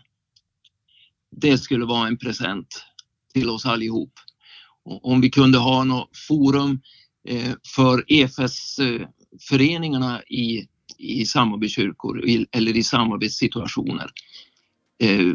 Det 1.31 1.59
skulle 1.59 1.85
vara 1.85 2.09
en 2.09 2.19
present 2.19 2.85
till 3.35 3.51
oss 3.51 3.67
allihop. 3.67 4.13
Om 4.85 5.21
vi 5.21 5.31
kunde 5.31 5.59
ha 5.59 5.85
något 5.85 6.17
forum 6.29 6.81
eh, 7.29 7.53
för 7.75 8.05
EFS-föreningarna 8.09 10.23
i, 10.23 10.67
i 10.99 11.27
samarbetskyrkor 11.27 12.25
eller 12.53 12.77
i 12.77 12.83
samarbetssituationer. 12.83 14.11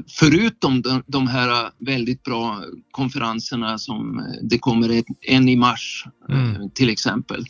Förutom 0.07 0.81
de, 0.81 1.03
de 1.07 1.27
här 1.27 1.71
väldigt 1.77 2.23
bra 2.23 2.63
konferenserna 2.91 3.77
som 3.77 4.27
det 4.41 4.59
kommer 4.59 5.03
en 5.21 5.49
i 5.49 5.55
mars 5.55 6.05
mm. 6.29 6.69
till 6.69 6.89
exempel. 6.89 7.45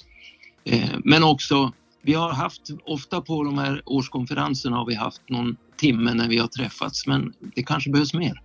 Men 1.04 1.24
också 1.24 1.74
vi 2.06 2.14
har 2.14 2.34
haft, 2.34 2.62
ofta 2.86 3.22
på 3.22 3.44
de 3.44 3.58
här 3.58 3.82
årskonferenserna 3.86 4.78
har 4.78 4.86
vi 4.86 4.96
haft 4.96 5.22
någon 5.30 5.56
timme 5.78 6.14
när 6.14 6.30
vi 6.30 6.38
har 6.38 6.48
träffats, 6.48 7.08
men 7.08 7.34
det 7.56 7.64
kanske 7.64 7.92
behövs 7.92 8.14
mer. 8.14 8.42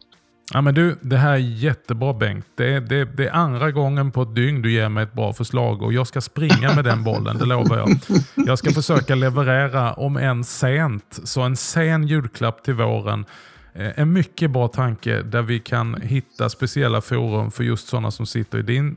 Ja, 0.52 0.60
men 0.60 0.74
du, 0.74 0.98
det 1.00 1.16
här 1.16 1.32
är 1.32 1.36
jättebra 1.36 2.12
Bengt. 2.12 2.46
Det 2.54 2.74
är, 2.74 2.80
det, 2.80 3.04
det 3.04 3.26
är 3.26 3.32
andra 3.32 3.70
gången 3.70 4.10
på 4.12 4.22
ett 4.22 4.34
dygn 4.34 4.62
du 4.62 4.72
ger 4.72 4.88
mig 4.88 5.02
ett 5.02 5.12
bra 5.12 5.32
förslag 5.32 5.82
och 5.82 5.92
jag 5.92 6.06
ska 6.06 6.20
springa 6.20 6.74
med 6.74 6.84
den 6.84 7.04
bollen, 7.04 7.38
det 7.38 7.44
lovar 7.44 7.78
jag. 7.78 7.98
Jag 8.46 8.58
ska 8.58 8.70
försöka 8.70 9.14
leverera, 9.14 9.92
om 9.92 10.16
än 10.16 10.44
sent, 10.44 11.20
så 11.24 11.40
en 11.40 11.56
sen 11.56 12.06
julklapp 12.06 12.64
till 12.64 12.74
våren. 12.74 13.24
Eh, 13.72 14.00
en 14.00 14.12
mycket 14.12 14.50
bra 14.50 14.68
tanke 14.68 15.22
där 15.22 15.42
vi 15.42 15.58
kan 15.58 16.00
hitta 16.02 16.48
speciella 16.48 17.00
forum 17.00 17.50
för 17.50 17.64
just 17.64 17.88
sådana 17.88 18.10
som 18.10 18.26
sitter 18.26 18.58
i 18.58 18.62
din 18.62 18.96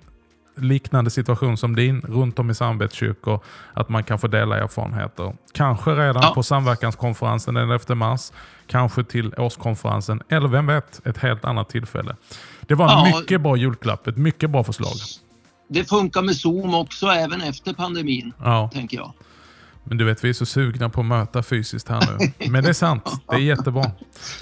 liknande 0.56 1.10
situation 1.10 1.58
som 1.58 1.76
din 1.76 2.02
runt 2.02 2.40
om 2.40 2.50
i 2.50 2.56
samarbetskyrkor. 2.56 3.40
Att 3.74 3.90
man 3.90 4.04
kan 4.04 4.20
få 4.20 4.28
dela 4.28 4.58
erfarenheter. 4.58 5.34
Kanske 5.54 5.92
redan 5.92 6.24
ja. 6.24 6.32
på 6.34 6.44
samverkanskonferensen 6.44 7.54
den 7.54 7.72
11 7.72 7.96
mars. 7.96 8.32
Kanske 8.68 9.04
till 9.04 9.34
årskonferensen. 9.38 10.22
Eller 10.30 10.48
vem 10.48 10.68
vet, 10.68 11.08
ett 11.08 11.18
helt 11.18 11.46
annat 11.46 11.70
tillfälle. 11.70 12.16
Det 12.62 12.76
var 12.76 12.86
en 12.86 13.10
ja. 13.10 13.20
mycket 13.20 13.42
bra 13.42 13.56
julklapp. 13.56 14.08
Ett 14.08 14.18
mycket 14.18 14.50
bra 14.50 14.64
förslag. 14.64 14.94
Det 15.68 15.90
funkar 15.90 16.22
med 16.22 16.36
Zoom 16.36 16.76
också 16.76 17.08
även 17.08 17.42
efter 17.42 17.74
pandemin, 17.74 18.34
ja. 18.38 18.70
tänker 18.74 18.98
jag. 18.98 19.14
Men 19.84 19.98
du 19.98 20.06
vet, 20.06 20.24
vi 20.24 20.30
är 20.30 20.34
så 20.34 20.46
sugna 20.46 20.90
på 20.90 21.02
att 21.02 21.08
möta 21.08 21.44
fysiskt 21.44 21.90
här 21.90 22.18
nu. 22.20 22.32
Men 22.52 22.64
det 22.64 22.70
är 22.70 22.74
sant. 22.74 23.24
Det 23.30 23.36
är 23.36 23.40
jättebra. 23.40 23.92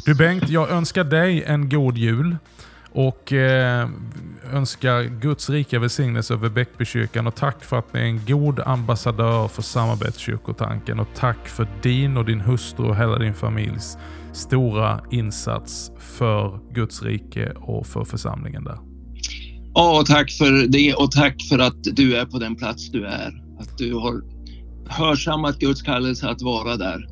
Du 0.05 0.15
Bengt, 0.15 0.49
jag 0.49 0.69
önskar 0.69 1.03
dig 1.03 1.43
en 1.43 1.69
god 1.69 1.97
jul. 1.97 2.37
Och 2.91 3.33
eh, 3.33 3.89
önskar 4.53 5.03
Guds 5.03 5.49
rika 5.49 5.79
välsignelse 5.79 6.33
över 6.33 6.49
Bäckbykyrkan 6.49 7.27
och 7.27 7.35
tack 7.35 7.63
för 7.63 7.79
att 7.79 7.93
ni 7.93 7.99
är 7.99 8.05
en 8.05 8.25
god 8.25 8.59
ambassadör 8.59 9.47
för 9.47 9.61
samarbetskyrkotanken 9.61 10.99
och 10.99 11.07
tack 11.15 11.47
för 11.47 11.67
din 11.83 12.17
och 12.17 12.25
din 12.25 12.41
hustru 12.41 12.85
och 12.85 12.95
hela 12.95 13.17
din 13.17 13.33
familjs 13.33 13.97
stora 14.33 15.01
insats 15.11 15.91
för 15.97 16.59
Guds 16.73 17.03
rike 17.03 17.51
och 17.55 17.87
för 17.87 18.05
församlingen 18.05 18.63
där. 18.63 18.77
Ja, 19.73 20.03
tack 20.07 20.31
för 20.31 20.67
det 20.67 20.93
och 20.93 21.11
tack 21.11 21.35
för 21.49 21.59
att 21.59 21.83
du 21.83 22.15
är 22.15 22.25
på 22.25 22.39
den 22.39 22.55
plats 22.55 22.91
du 22.91 23.05
är. 23.05 23.43
Att 23.59 23.77
du 23.77 23.93
har 23.93 24.21
hörsammat 24.87 25.59
Guds 25.59 25.81
kallelse 25.81 26.29
att 26.29 26.41
vara 26.41 26.77
där. 26.77 27.07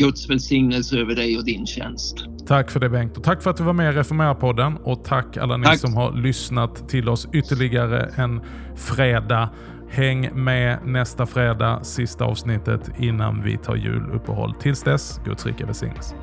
Guds 0.00 0.30
välsignelse 0.30 0.98
över 0.98 1.14
dig 1.14 1.38
och 1.38 1.44
din 1.44 1.66
tjänst. 1.66 2.24
Tack 2.46 2.70
för 2.70 2.80
det 2.80 2.88
Bengt 2.88 3.16
och 3.16 3.24
tack 3.24 3.42
för 3.42 3.50
att 3.50 3.56
du 3.56 3.64
var 3.64 3.72
med 3.72 3.94
i 3.94 3.96
Reformera-podden 3.96 4.76
och 4.76 5.04
tack 5.04 5.36
alla 5.36 5.56
ni 5.56 5.64
tack. 5.64 5.78
som 5.78 5.96
har 5.96 6.12
lyssnat 6.12 6.88
till 6.88 7.08
oss 7.08 7.28
ytterligare 7.32 8.12
en 8.16 8.40
fredag. 8.76 9.50
Häng 9.90 10.44
med 10.44 10.78
nästa 10.86 11.26
fredag, 11.26 11.84
sista 11.84 12.24
avsnittet 12.24 12.90
innan 12.98 13.42
vi 13.42 13.56
tar 13.56 13.76
juluppehåll. 13.76 14.54
Tills 14.54 14.82
dess, 14.82 15.20
Guds 15.24 15.46
rika 15.46 15.66
välsignelse. 15.66 16.14